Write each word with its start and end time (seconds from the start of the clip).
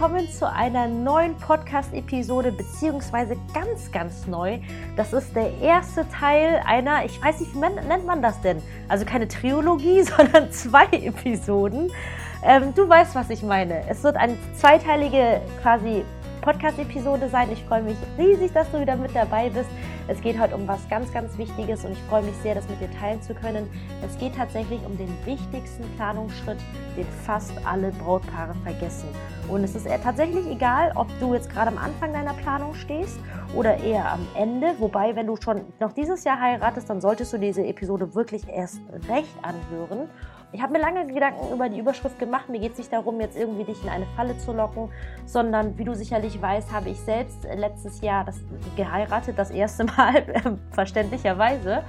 willkommen 0.00 0.30
zu 0.30 0.48
einer 0.48 0.86
neuen 0.86 1.34
Podcast-Episode, 1.38 2.52
beziehungsweise 2.52 3.36
ganz, 3.52 3.90
ganz 3.90 4.28
neu. 4.28 4.60
Das 4.94 5.12
ist 5.12 5.34
der 5.34 5.58
erste 5.58 6.08
Teil 6.08 6.62
einer, 6.64 7.04
ich 7.04 7.20
weiß 7.20 7.40
nicht, 7.40 7.52
wie 7.52 7.58
nennt 7.58 8.06
man 8.06 8.22
das 8.22 8.40
denn? 8.40 8.62
Also 8.86 9.04
keine 9.04 9.26
Triologie, 9.26 10.02
sondern 10.16 10.52
zwei 10.52 10.84
Episoden. 10.92 11.90
Ähm, 12.44 12.72
du 12.76 12.88
weißt, 12.88 13.16
was 13.16 13.28
ich 13.30 13.42
meine. 13.42 13.88
Es 13.88 14.04
wird 14.04 14.14
eine 14.14 14.36
zweiteilige 14.54 15.40
quasi 15.62 16.04
Podcast-Episode 16.40 17.28
sein. 17.28 17.50
Ich 17.52 17.62
freue 17.64 17.82
mich 17.82 17.96
riesig, 18.16 18.52
dass 18.52 18.70
du 18.70 18.80
wieder 18.80 18.96
mit 18.96 19.14
dabei 19.14 19.50
bist. 19.50 19.68
Es 20.06 20.20
geht 20.20 20.38
heute 20.38 20.54
um 20.54 20.66
was 20.66 20.88
ganz, 20.88 21.12
ganz 21.12 21.36
Wichtiges 21.36 21.84
und 21.84 21.92
ich 21.92 22.02
freue 22.04 22.22
mich 22.22 22.34
sehr, 22.36 22.54
das 22.54 22.68
mit 22.68 22.80
dir 22.80 22.90
teilen 22.98 23.20
zu 23.20 23.34
können. 23.34 23.68
Es 24.04 24.18
geht 24.18 24.34
tatsächlich 24.34 24.80
um 24.86 24.96
den 24.96 25.14
wichtigsten 25.24 25.84
Planungsschritt, 25.96 26.58
den 26.96 27.06
fast 27.24 27.52
alle 27.64 27.90
Brautpaare 27.92 28.54
vergessen. 28.64 29.08
Und 29.48 29.64
es 29.64 29.74
ist 29.74 29.86
tatsächlich 30.02 30.46
egal, 30.46 30.92
ob 30.94 31.08
du 31.20 31.34
jetzt 31.34 31.50
gerade 31.50 31.68
am 31.68 31.78
Anfang 31.78 32.12
deiner 32.12 32.34
Planung 32.34 32.74
stehst 32.74 33.18
oder 33.54 33.78
eher 33.78 34.12
am 34.12 34.26
Ende. 34.34 34.74
Wobei, 34.78 35.16
wenn 35.16 35.26
du 35.26 35.36
schon 35.36 35.62
noch 35.80 35.92
dieses 35.92 36.24
Jahr 36.24 36.40
heiratest, 36.40 36.88
dann 36.88 37.00
solltest 37.00 37.32
du 37.32 37.38
diese 37.38 37.64
Episode 37.64 38.14
wirklich 38.14 38.46
erst 38.48 38.80
recht 39.08 39.34
anhören. 39.42 40.08
Ich 40.50 40.62
habe 40.62 40.72
mir 40.72 40.78
lange 40.78 41.06
Gedanken 41.06 41.52
über 41.52 41.68
die 41.68 41.78
Überschrift 41.78 42.18
gemacht. 42.18 42.48
Mir 42.48 42.58
geht 42.58 42.72
es 42.72 42.78
nicht 42.78 42.90
darum, 42.90 43.20
jetzt 43.20 43.36
irgendwie 43.36 43.64
dich 43.64 43.82
in 43.82 43.90
eine 43.90 44.06
Falle 44.16 44.38
zu 44.38 44.52
locken, 44.52 44.88
sondern 45.26 45.76
wie 45.76 45.84
du 45.84 45.94
sicherlich 45.94 46.40
weißt, 46.40 46.72
habe 46.72 46.88
ich 46.88 46.98
selbst 47.00 47.44
letztes 47.54 48.00
Jahr 48.00 48.24
das 48.24 48.40
geheiratet, 48.74 49.38
das 49.38 49.50
erste 49.50 49.84
Mal, 49.96 50.24
verständlicherweise. 50.70 51.82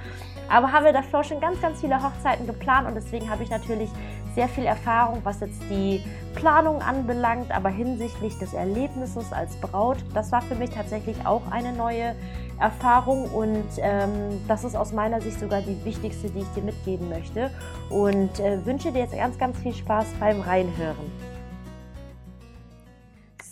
Aber 0.50 0.72
habe 0.72 0.92
davor 0.92 1.24
schon 1.24 1.40
ganz, 1.40 1.60
ganz 1.62 1.80
viele 1.80 2.02
Hochzeiten 2.02 2.46
geplant 2.46 2.86
und 2.86 2.96
deswegen 2.96 3.30
habe 3.30 3.42
ich 3.42 3.50
natürlich 3.50 3.88
sehr 4.34 4.48
viel 4.48 4.64
Erfahrung, 4.64 5.20
was 5.24 5.40
jetzt 5.40 5.60
die 5.70 6.02
Planung 6.34 6.80
anbelangt, 6.80 7.50
aber 7.50 7.68
hinsichtlich 7.68 8.38
des 8.38 8.54
Erlebnisses 8.54 9.32
als 9.32 9.56
Braut, 9.56 9.98
das 10.14 10.30
war 10.32 10.42
für 10.42 10.54
mich 10.54 10.70
tatsächlich 10.70 11.16
auch 11.24 11.42
eine 11.50 11.72
neue 11.72 12.14
Erfahrung 12.60 13.24
und 13.30 13.66
ähm, 13.78 14.40
das 14.46 14.64
ist 14.64 14.76
aus 14.76 14.92
meiner 14.92 15.20
Sicht 15.20 15.40
sogar 15.40 15.62
die 15.62 15.82
wichtigste, 15.84 16.28
die 16.30 16.40
ich 16.40 16.48
dir 16.48 16.62
mitgeben 16.62 17.08
möchte 17.08 17.50
und 17.88 18.38
äh, 18.38 18.64
wünsche 18.64 18.92
dir 18.92 19.00
jetzt 19.00 19.16
ganz, 19.16 19.38
ganz 19.38 19.58
viel 19.58 19.74
Spaß 19.74 20.06
beim 20.20 20.40
Reinhören. 20.40 21.10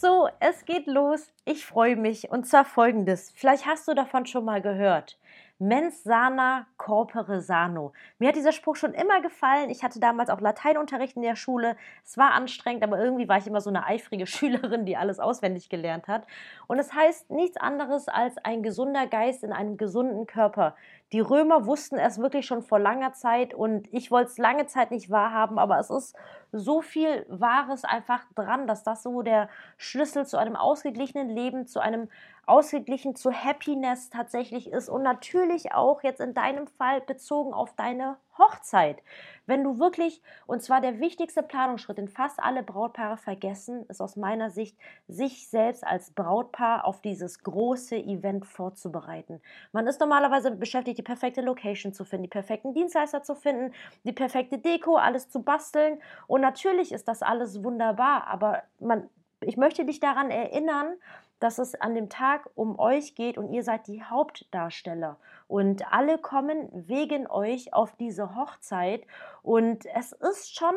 So, 0.00 0.28
es 0.38 0.64
geht 0.64 0.86
los. 0.86 1.32
Ich 1.44 1.66
freue 1.66 1.96
mich 1.96 2.30
und 2.30 2.46
zwar 2.46 2.64
folgendes. 2.64 3.32
Vielleicht 3.34 3.66
hast 3.66 3.88
du 3.88 3.94
davon 3.94 4.26
schon 4.26 4.44
mal 4.44 4.62
gehört. 4.62 5.18
Mens 5.60 6.04
sana 6.04 6.66
corpore 6.76 7.40
sano. 7.40 7.92
Mir 8.20 8.28
hat 8.28 8.36
dieser 8.36 8.52
Spruch 8.52 8.76
schon 8.76 8.94
immer 8.94 9.20
gefallen. 9.20 9.70
Ich 9.70 9.82
hatte 9.82 9.98
damals 9.98 10.30
auch 10.30 10.40
Lateinunterricht 10.40 11.16
in 11.16 11.22
der 11.22 11.34
Schule. 11.34 11.76
Es 12.04 12.16
war 12.16 12.30
anstrengend, 12.30 12.84
aber 12.84 13.00
irgendwie 13.00 13.28
war 13.28 13.38
ich 13.38 13.46
immer 13.48 13.60
so 13.60 13.68
eine 13.68 13.84
eifrige 13.84 14.26
Schülerin, 14.28 14.86
die 14.86 14.96
alles 14.96 15.18
auswendig 15.18 15.68
gelernt 15.68 16.06
hat. 16.06 16.28
Und 16.68 16.78
es 16.78 16.92
heißt 16.94 17.30
nichts 17.30 17.56
anderes 17.56 18.06
als 18.06 18.38
ein 18.38 18.62
gesunder 18.62 19.08
Geist 19.08 19.42
in 19.42 19.52
einem 19.52 19.76
gesunden 19.76 20.28
Körper. 20.28 20.76
Die 21.12 21.20
Römer 21.20 21.66
wussten 21.66 21.98
es 21.98 22.20
wirklich 22.20 22.46
schon 22.46 22.62
vor 22.62 22.78
langer 22.78 23.12
Zeit 23.14 23.52
und 23.52 23.92
ich 23.92 24.12
wollte 24.12 24.30
es 24.30 24.38
lange 24.38 24.66
Zeit 24.66 24.92
nicht 24.92 25.10
wahrhaben, 25.10 25.58
aber 25.58 25.80
es 25.80 25.90
ist 25.90 26.14
so 26.52 26.82
viel 26.82 27.26
Wahres 27.28 27.84
einfach 27.84 28.24
dran, 28.34 28.66
dass 28.66 28.84
das 28.84 29.02
so 29.02 29.22
der 29.22 29.48
Schlüssel 29.76 30.24
zu 30.24 30.36
einem 30.36 30.54
ausgeglichenen 30.54 31.30
Leben, 31.30 31.66
zu 31.66 31.80
einem 31.80 32.08
ausgeglichen 32.48 33.14
zu 33.14 33.32
Happiness 33.32 34.10
tatsächlich 34.10 34.72
ist 34.72 34.88
und 34.88 35.02
natürlich 35.02 35.72
auch 35.72 36.02
jetzt 36.02 36.20
in 36.20 36.34
deinem 36.34 36.66
Fall 36.66 37.00
bezogen 37.00 37.52
auf 37.52 37.74
deine 37.74 38.16
Hochzeit. 38.38 39.02
Wenn 39.46 39.64
du 39.64 39.78
wirklich, 39.78 40.22
und 40.46 40.62
zwar 40.62 40.80
der 40.80 41.00
wichtigste 41.00 41.42
Planungsschritt, 41.42 41.98
den 41.98 42.08
fast 42.08 42.40
alle 42.40 42.62
Brautpaare 42.62 43.16
vergessen, 43.16 43.84
ist 43.88 44.00
aus 44.00 44.16
meiner 44.16 44.50
Sicht, 44.50 44.76
sich 45.08 45.48
selbst 45.48 45.86
als 45.86 46.10
Brautpaar 46.12 46.84
auf 46.84 47.00
dieses 47.00 47.42
große 47.42 47.96
Event 47.96 48.46
vorzubereiten. 48.46 49.40
Man 49.72 49.86
ist 49.86 50.00
normalerweise 50.00 50.50
beschäftigt, 50.50 50.98
die 50.98 51.02
perfekte 51.02 51.40
Location 51.40 51.92
zu 51.92 52.04
finden, 52.04 52.24
die 52.24 52.30
perfekten 52.30 52.74
Dienstleister 52.74 53.22
zu 53.22 53.34
finden, 53.34 53.74
die 54.04 54.12
perfekte 54.12 54.58
Deko, 54.58 54.96
alles 54.96 55.28
zu 55.28 55.42
basteln. 55.42 56.00
Und 56.26 56.40
natürlich 56.40 56.92
ist 56.92 57.08
das 57.08 57.22
alles 57.22 57.62
wunderbar, 57.64 58.26
aber 58.26 58.62
man, 58.80 59.08
ich 59.40 59.56
möchte 59.56 59.84
dich 59.84 60.00
daran 60.00 60.30
erinnern, 60.30 60.94
dass 61.40 61.58
es 61.58 61.74
an 61.74 61.94
dem 61.94 62.08
Tag 62.08 62.48
um 62.54 62.78
euch 62.78 63.14
geht 63.14 63.38
und 63.38 63.52
ihr 63.52 63.62
seid 63.62 63.86
die 63.86 64.02
Hauptdarsteller. 64.02 65.16
Und 65.46 65.92
alle 65.92 66.18
kommen 66.18 66.68
wegen 66.72 67.26
euch 67.28 67.72
auf 67.72 67.96
diese 67.96 68.34
Hochzeit. 68.34 69.06
Und 69.42 69.86
es 69.86 70.12
ist 70.12 70.54
schon, 70.54 70.74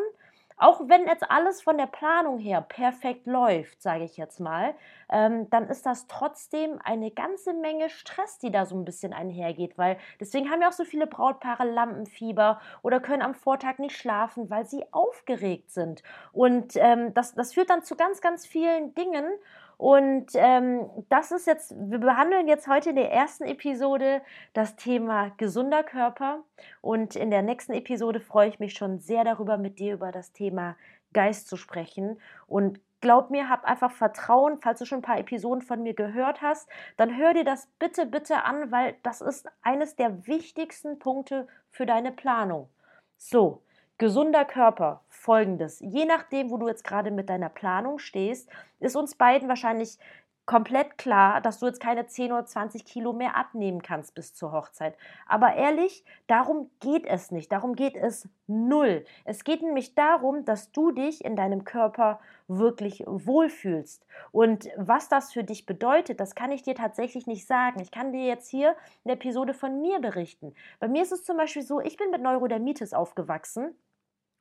auch 0.56 0.82
wenn 0.88 1.08
jetzt 1.08 1.30
alles 1.30 1.62
von 1.62 1.78
der 1.78 1.88
Planung 1.88 2.38
her 2.38 2.62
perfekt 2.62 3.26
läuft, 3.26 3.82
sage 3.82 4.04
ich 4.04 4.16
jetzt 4.16 4.40
mal, 4.40 4.76
ähm, 5.12 5.50
dann 5.50 5.68
ist 5.68 5.86
das 5.86 6.08
trotzdem 6.08 6.80
eine 6.84 7.12
ganze 7.12 7.54
Menge 7.54 7.90
Stress, 7.90 8.38
die 8.38 8.52
da 8.52 8.66
so 8.66 8.76
ein 8.76 8.86
bisschen 8.86 9.12
einhergeht. 9.12 9.78
Weil 9.78 9.98
deswegen 10.20 10.52
haben 10.52 10.62
ja 10.62 10.70
auch 10.70 10.74
so 10.74 10.86
viele 10.86 11.08
Brautpaare 11.08 11.66
Lampenfieber 11.70 12.62
oder 12.84 13.00
können 13.00 13.24
am 13.24 13.34
Vortag 13.34 13.80
nicht 13.80 13.98
schlafen, 13.98 14.50
weil 14.50 14.66
sie 14.66 14.86
aufgeregt 14.92 15.72
sind. 15.72 16.04
Und 16.32 16.76
ähm, 16.76 17.14
das, 17.14 17.34
das 17.34 17.54
führt 17.54 17.70
dann 17.70 17.84
zu 17.84 17.96
ganz, 17.96 18.22
ganz 18.22 18.46
vielen 18.46 18.94
Dingen. 18.94 19.26
Und 19.82 20.28
ähm, 20.36 20.88
das 21.10 21.32
ist 21.32 21.48
jetzt, 21.48 21.74
wir 21.76 21.98
behandeln 21.98 22.48
jetzt 22.48 22.68
heute 22.68 22.92
in 22.92 22.98
der 22.98 23.12
ersten 23.12 23.46
Episode 23.46 24.22
das 24.54 24.76
Thema 24.76 25.32
gesunder 25.38 25.82
Körper. 25.82 26.44
Und 26.82 27.16
in 27.16 27.32
der 27.32 27.42
nächsten 27.42 27.74
Episode 27.74 28.20
freue 28.20 28.50
ich 28.50 28.60
mich 28.60 28.76
schon 28.76 29.00
sehr 29.00 29.24
darüber, 29.24 29.58
mit 29.58 29.80
dir 29.80 29.96
über 29.96 30.12
das 30.12 30.34
Thema 30.34 30.76
Geist 31.14 31.48
zu 31.48 31.58
sprechen. 31.58 32.22
Und 32.46 32.80
glaub 33.02 33.32
mir, 33.32 33.50
hab 33.50 33.66
einfach 33.66 33.92
Vertrauen, 33.92 34.60
falls 34.62 34.78
du 34.78 34.86
schon 34.86 35.00
ein 35.00 35.02
paar 35.02 35.18
Episoden 35.18 35.64
von 35.64 35.82
mir 35.82 35.96
gehört 35.96 36.44
hast, 36.44 36.70
dann 36.98 37.18
hör 37.18 37.34
dir 37.34 37.44
das 37.44 37.66
bitte, 37.80 38.06
bitte 38.06 38.44
an, 38.44 38.72
weil 38.72 38.98
das 39.02 39.20
ist 39.20 39.48
eines 39.64 39.96
der 39.96 40.28
wichtigsten 40.28 41.00
Punkte 41.00 41.48
für 41.72 41.88
deine 41.88 42.12
Planung. 42.12 42.70
So, 43.18 43.64
Gesunder 44.02 44.46
Körper, 44.46 45.04
folgendes. 45.10 45.80
Je 45.80 46.06
nachdem, 46.06 46.50
wo 46.50 46.58
du 46.58 46.68
jetzt 46.68 46.84
gerade 46.84 47.12
mit 47.12 47.30
deiner 47.30 47.50
Planung 47.50 48.00
stehst, 48.00 48.50
ist 48.80 48.96
uns 48.96 49.14
beiden 49.14 49.48
wahrscheinlich 49.48 50.00
komplett 50.48 50.98
klar, 50.98 51.40
dass 51.40 51.60
du 51.60 51.68
jetzt 51.68 51.80
keine 51.80 52.08
10 52.08 52.32
oder 52.32 52.46
20 52.48 52.84
Kilo 52.84 53.14
mehr 53.14 53.38
abnehmen 53.38 53.84
kannst 53.84 54.16
bis 54.16 54.34
zur 54.34 54.54
Hochzeit. 54.54 54.98
Aber 55.28 55.54
ehrlich, 55.54 56.04
darum 56.26 56.72
geht 56.80 57.06
es 57.06 57.30
nicht. 57.30 57.52
Darum 57.52 57.76
geht 57.76 57.96
es 57.96 58.28
null. 58.48 59.06
Es 59.24 59.44
geht 59.44 59.62
nämlich 59.62 59.94
darum, 59.94 60.46
dass 60.46 60.72
du 60.72 60.92
dich 60.92 61.24
in 61.24 61.36
deinem 61.36 61.64
Körper 61.64 62.20
wirklich 62.48 63.04
wohlfühlst. 63.06 64.04
Und 64.32 64.68
was 64.78 65.10
das 65.10 65.32
für 65.32 65.44
dich 65.44 65.68
bedeutet, 65.68 66.20
das 66.20 66.34
kann 66.34 66.52
ich 66.52 66.64
dir 66.64 66.74
tatsächlich 66.74 67.28
nicht 67.28 67.46
sagen. 67.46 67.80
Ich 67.80 67.92
kann 67.92 68.12
dir 68.12 68.26
jetzt 68.26 68.50
hier 68.50 68.76
eine 69.06 69.14
Episode 69.14 69.54
von 69.54 69.80
mir 69.80 70.00
berichten. 70.00 70.56
Bei 70.80 70.88
mir 70.88 71.04
ist 71.04 71.12
es 71.12 71.24
zum 71.24 71.38
Beispiel 71.38 71.62
so, 71.62 71.80
ich 71.80 71.98
bin 71.98 72.10
mit 72.10 72.24
Neurodermitis 72.24 72.94
aufgewachsen. 72.96 73.76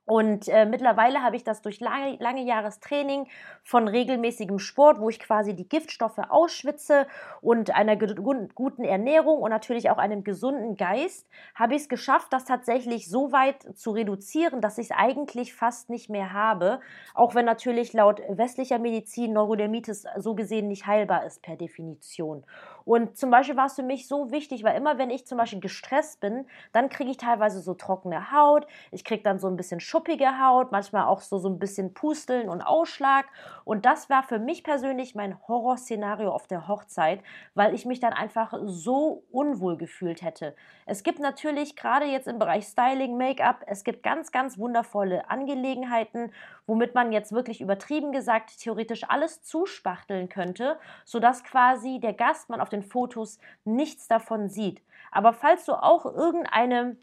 Und 0.05 0.47
äh, 0.47 0.65
mittlerweile 0.65 1.21
habe 1.21 1.35
ich 1.35 1.43
das 1.43 1.61
durch 1.61 1.79
lange, 1.79 2.17
lange 2.19 2.43
Jahrestraining 2.43 3.27
von 3.63 3.87
regelmäßigem 3.87 4.57
Sport, 4.57 4.99
wo 4.99 5.09
ich 5.09 5.19
quasi 5.19 5.55
die 5.55 5.69
Giftstoffe 5.69 6.17
ausschwitze 6.17 7.07
und 7.39 7.75
einer 7.75 7.95
guten 7.95 8.83
Ernährung 8.83 9.39
und 9.41 9.51
natürlich 9.51 9.89
auch 9.91 9.99
einem 9.99 10.23
gesunden 10.23 10.75
Geist, 10.75 11.29
habe 11.53 11.75
ich 11.75 11.83
es 11.83 11.89
geschafft, 11.89 12.33
das 12.33 12.45
tatsächlich 12.45 13.09
so 13.09 13.31
weit 13.31 13.77
zu 13.77 13.91
reduzieren, 13.91 14.59
dass 14.59 14.79
ich 14.79 14.89
es 14.89 14.97
eigentlich 14.97 15.53
fast 15.53 15.89
nicht 15.89 16.09
mehr 16.09 16.33
habe. 16.33 16.81
Auch 17.13 17.35
wenn 17.35 17.45
natürlich 17.45 17.93
laut 17.93 18.21
westlicher 18.27 18.79
Medizin 18.79 19.33
Neurodermitis 19.33 20.05
so 20.17 20.33
gesehen 20.33 20.67
nicht 20.67 20.87
heilbar 20.87 21.25
ist 21.25 21.43
per 21.43 21.57
Definition. 21.57 22.43
Und 22.85 23.17
zum 23.17 23.31
Beispiel 23.31 23.57
war 23.57 23.67
es 23.67 23.75
für 23.75 23.83
mich 23.83 24.07
so 24.07 24.31
wichtig, 24.31 24.63
weil 24.63 24.77
immer 24.77 24.97
wenn 24.97 25.09
ich 25.09 25.25
zum 25.27 25.37
Beispiel 25.37 25.59
gestresst 25.59 26.19
bin, 26.19 26.45
dann 26.71 26.89
kriege 26.89 27.11
ich 27.11 27.17
teilweise 27.17 27.61
so 27.61 27.73
trockene 27.73 28.31
Haut, 28.31 28.67
ich 28.91 29.03
kriege 29.03 29.23
dann 29.23 29.39
so 29.39 29.47
ein 29.47 29.57
bisschen 29.57 29.79
schuppige 29.79 30.39
Haut, 30.39 30.71
manchmal 30.71 31.05
auch 31.05 31.21
so, 31.21 31.37
so 31.37 31.49
ein 31.49 31.59
bisschen 31.59 31.93
Pusteln 31.93 32.49
und 32.49 32.61
Ausschlag. 32.61 33.25
Und 33.63 33.85
das 33.85 34.09
war 34.09 34.23
für 34.23 34.39
mich 34.39 34.63
persönlich 34.63 35.15
mein 35.15 35.37
Horrorszenario 35.47 36.31
auf 36.31 36.47
der 36.47 36.67
Hochzeit, 36.67 37.21
weil 37.53 37.73
ich 37.73 37.85
mich 37.85 37.99
dann 37.99 38.13
einfach 38.13 38.53
so 38.65 39.23
unwohl 39.31 39.77
gefühlt 39.77 40.21
hätte. 40.21 40.55
Es 40.85 41.03
gibt 41.03 41.19
natürlich 41.19 41.75
gerade 41.75 42.05
jetzt 42.05 42.27
im 42.27 42.39
Bereich 42.39 42.65
Styling, 42.65 43.17
Make-up, 43.17 43.63
es 43.67 43.83
gibt 43.83 44.03
ganz, 44.03 44.31
ganz 44.31 44.57
wundervolle 44.57 45.29
Angelegenheiten, 45.29 46.31
womit 46.65 46.95
man 46.95 47.11
jetzt 47.11 47.31
wirklich 47.31 47.61
übertrieben 47.61 48.11
gesagt 48.11 48.59
theoretisch 48.59 49.03
alles 49.09 49.41
zuspachteln 49.43 50.29
könnte, 50.29 50.79
sodass 51.05 51.43
quasi 51.43 51.99
der 51.99 52.13
Gast 52.13 52.49
man 52.49 52.61
auf 52.61 52.69
den 52.71 52.83
Fotos 52.83 53.39
nichts 53.63 54.07
davon 54.07 54.49
sieht. 54.49 54.81
Aber 55.11 55.33
falls 55.33 55.65
du 55.65 55.73
auch 55.73 56.05
irgendeine 56.05 56.97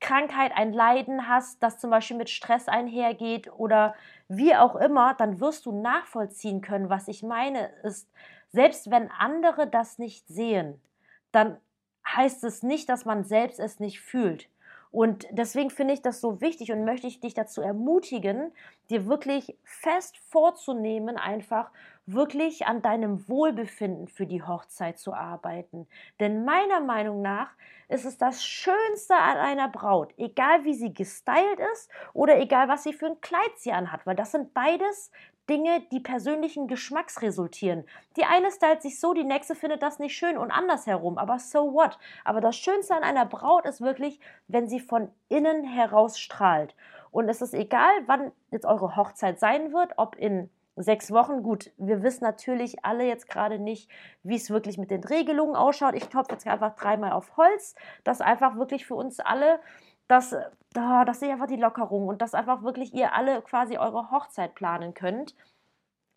Krankheit, 0.00 0.52
ein 0.54 0.72
Leiden 0.72 1.28
hast, 1.28 1.62
das 1.62 1.78
zum 1.78 1.90
Beispiel 1.90 2.16
mit 2.16 2.28
Stress 2.28 2.68
einhergeht 2.68 3.50
oder 3.52 3.94
wie 4.28 4.54
auch 4.54 4.74
immer, 4.76 5.14
dann 5.14 5.40
wirst 5.40 5.64
du 5.64 5.72
nachvollziehen 5.72 6.60
können, 6.60 6.90
was 6.90 7.08
ich 7.08 7.22
meine, 7.22 7.68
ist, 7.84 8.10
selbst 8.50 8.90
wenn 8.90 9.10
andere 9.10 9.68
das 9.68 9.98
nicht 9.98 10.26
sehen, 10.28 10.82
dann 11.30 11.58
heißt 12.06 12.44
es 12.44 12.62
nicht, 12.62 12.88
dass 12.88 13.04
man 13.04 13.24
selbst 13.24 13.60
es 13.60 13.80
nicht 13.80 14.00
fühlt. 14.00 14.48
Und 14.92 15.26
deswegen 15.30 15.70
finde 15.70 15.94
ich 15.94 16.02
das 16.02 16.20
so 16.20 16.42
wichtig 16.42 16.70
und 16.70 16.84
möchte 16.84 17.06
ich 17.06 17.18
dich 17.18 17.32
dazu 17.32 17.62
ermutigen, 17.62 18.52
dir 18.90 19.06
wirklich 19.06 19.56
fest 19.64 20.18
vorzunehmen, 20.18 21.16
einfach 21.16 21.70
wirklich 22.04 22.66
an 22.66 22.82
deinem 22.82 23.26
Wohlbefinden 23.26 24.06
für 24.08 24.26
die 24.26 24.42
Hochzeit 24.42 24.98
zu 24.98 25.14
arbeiten. 25.14 25.88
Denn 26.20 26.44
meiner 26.44 26.80
Meinung 26.80 27.22
nach 27.22 27.48
ist 27.88 28.04
es 28.04 28.18
das 28.18 28.44
Schönste 28.44 29.14
an 29.14 29.38
einer 29.38 29.68
Braut, 29.68 30.12
egal 30.18 30.64
wie 30.64 30.74
sie 30.74 30.92
gestylt 30.92 31.60
ist 31.72 31.90
oder 32.12 32.38
egal 32.38 32.68
was 32.68 32.82
sie 32.82 32.92
für 32.92 33.06
ein 33.06 33.20
Kleid 33.22 33.52
sie 33.56 33.72
anhat, 33.72 34.04
weil 34.06 34.16
das 34.16 34.32
sind 34.32 34.52
beides 34.52 35.10
Dinge, 35.50 35.82
die 35.90 36.00
persönlichen 36.00 36.68
Geschmacks 36.68 37.22
resultieren. 37.22 37.84
Die 38.16 38.24
eine 38.24 38.50
stylt 38.50 38.82
sich 38.82 39.00
so, 39.00 39.12
die 39.12 39.24
nächste 39.24 39.54
findet 39.54 39.82
das 39.82 39.98
nicht 39.98 40.16
schön 40.16 40.38
und 40.38 40.50
andersherum, 40.50 41.18
aber 41.18 41.38
so 41.38 41.72
what? 41.72 41.98
Aber 42.24 42.40
das 42.40 42.56
Schönste 42.56 42.94
an 42.94 43.02
einer 43.02 43.26
Braut 43.26 43.66
ist 43.66 43.80
wirklich, 43.80 44.20
wenn 44.46 44.68
sie 44.68 44.80
von 44.80 45.10
innen 45.28 45.64
heraus 45.64 46.18
strahlt. 46.18 46.74
Und 47.10 47.28
es 47.28 47.42
ist 47.42 47.54
egal, 47.54 47.92
wann 48.06 48.32
jetzt 48.50 48.66
eure 48.66 48.96
Hochzeit 48.96 49.38
sein 49.38 49.72
wird, 49.72 49.92
ob 49.96 50.16
in 50.16 50.48
sechs 50.76 51.10
Wochen, 51.10 51.42
gut, 51.42 51.70
wir 51.76 52.02
wissen 52.02 52.24
natürlich 52.24 52.84
alle 52.84 53.04
jetzt 53.04 53.28
gerade 53.28 53.58
nicht, 53.58 53.90
wie 54.22 54.36
es 54.36 54.50
wirklich 54.50 54.78
mit 54.78 54.90
den 54.90 55.04
Regelungen 55.04 55.54
ausschaut. 55.54 55.94
Ich 55.94 56.08
klopfe 56.08 56.32
jetzt 56.32 56.46
einfach 56.46 56.74
dreimal 56.74 57.12
auf 57.12 57.36
Holz, 57.36 57.74
dass 58.04 58.20
einfach 58.20 58.56
wirklich 58.56 58.86
für 58.86 58.94
uns 58.94 59.20
alle 59.20 59.60
dass, 60.08 60.32
oh, 60.32 61.04
dass 61.04 61.22
ihr 61.22 61.32
einfach 61.32 61.46
die 61.46 61.56
Lockerung 61.56 62.08
und 62.08 62.22
dass 62.22 62.34
einfach 62.34 62.62
wirklich 62.62 62.94
ihr 62.94 63.14
alle 63.14 63.42
quasi 63.42 63.78
eure 63.78 64.10
Hochzeit 64.10 64.54
planen 64.54 64.94
könnt. 64.94 65.34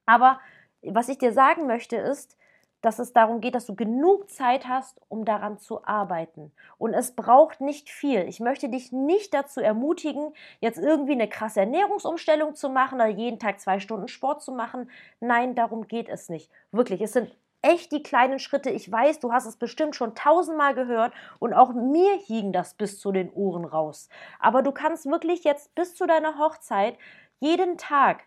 Aber 0.05 0.39
was 0.81 1.09
ich 1.09 1.17
dir 1.17 1.33
sagen 1.33 1.67
möchte 1.67 1.95
ist, 1.95 2.37
dass 2.85 2.99
es 2.99 3.13
darum 3.13 3.41
geht, 3.41 3.55
dass 3.55 3.65
du 3.65 3.73
genug 3.73 4.29
Zeit 4.29 4.67
hast, 4.67 5.01
um 5.09 5.25
daran 5.25 5.57
zu 5.57 5.83
arbeiten. 5.85 6.51
Und 6.77 6.93
es 6.93 7.15
braucht 7.15 7.59
nicht 7.59 7.89
viel. 7.89 8.27
Ich 8.27 8.39
möchte 8.39 8.69
dich 8.69 8.91
nicht 8.91 9.33
dazu 9.33 9.59
ermutigen, 9.59 10.33
jetzt 10.59 10.77
irgendwie 10.77 11.13
eine 11.13 11.27
krasse 11.27 11.61
Ernährungsumstellung 11.61 12.53
zu 12.53 12.69
machen 12.69 12.95
oder 12.95 13.07
jeden 13.07 13.39
Tag 13.39 13.59
zwei 13.59 13.79
Stunden 13.79 14.07
Sport 14.07 14.43
zu 14.43 14.51
machen. 14.51 14.91
Nein, 15.19 15.55
darum 15.55 15.87
geht 15.87 16.09
es 16.09 16.29
nicht. 16.29 16.51
Wirklich, 16.71 17.01
es 17.01 17.13
sind 17.13 17.35
echt 17.65 17.91
die 17.91 18.03
kleinen 18.03 18.39
Schritte. 18.39 18.69
Ich 18.69 18.91
weiß, 18.91 19.19
du 19.19 19.33
hast 19.33 19.45
es 19.45 19.57
bestimmt 19.57 19.95
schon 19.95 20.13
tausendmal 20.13 20.75
gehört 20.75 21.13
und 21.39 21.53
auch 21.53 21.73
mir 21.73 22.15
hing 22.17 22.53
das 22.53 22.75
bis 22.75 22.99
zu 22.99 23.11
den 23.11 23.31
Ohren 23.31 23.65
raus. 23.65 24.07
Aber 24.39 24.61
du 24.61 24.71
kannst 24.71 25.05
wirklich 25.07 25.43
jetzt 25.43 25.73
bis 25.73 25.95
zu 25.95 26.05
deiner 26.05 26.37
Hochzeit 26.37 26.97
jeden 27.39 27.77
Tag 27.77 28.23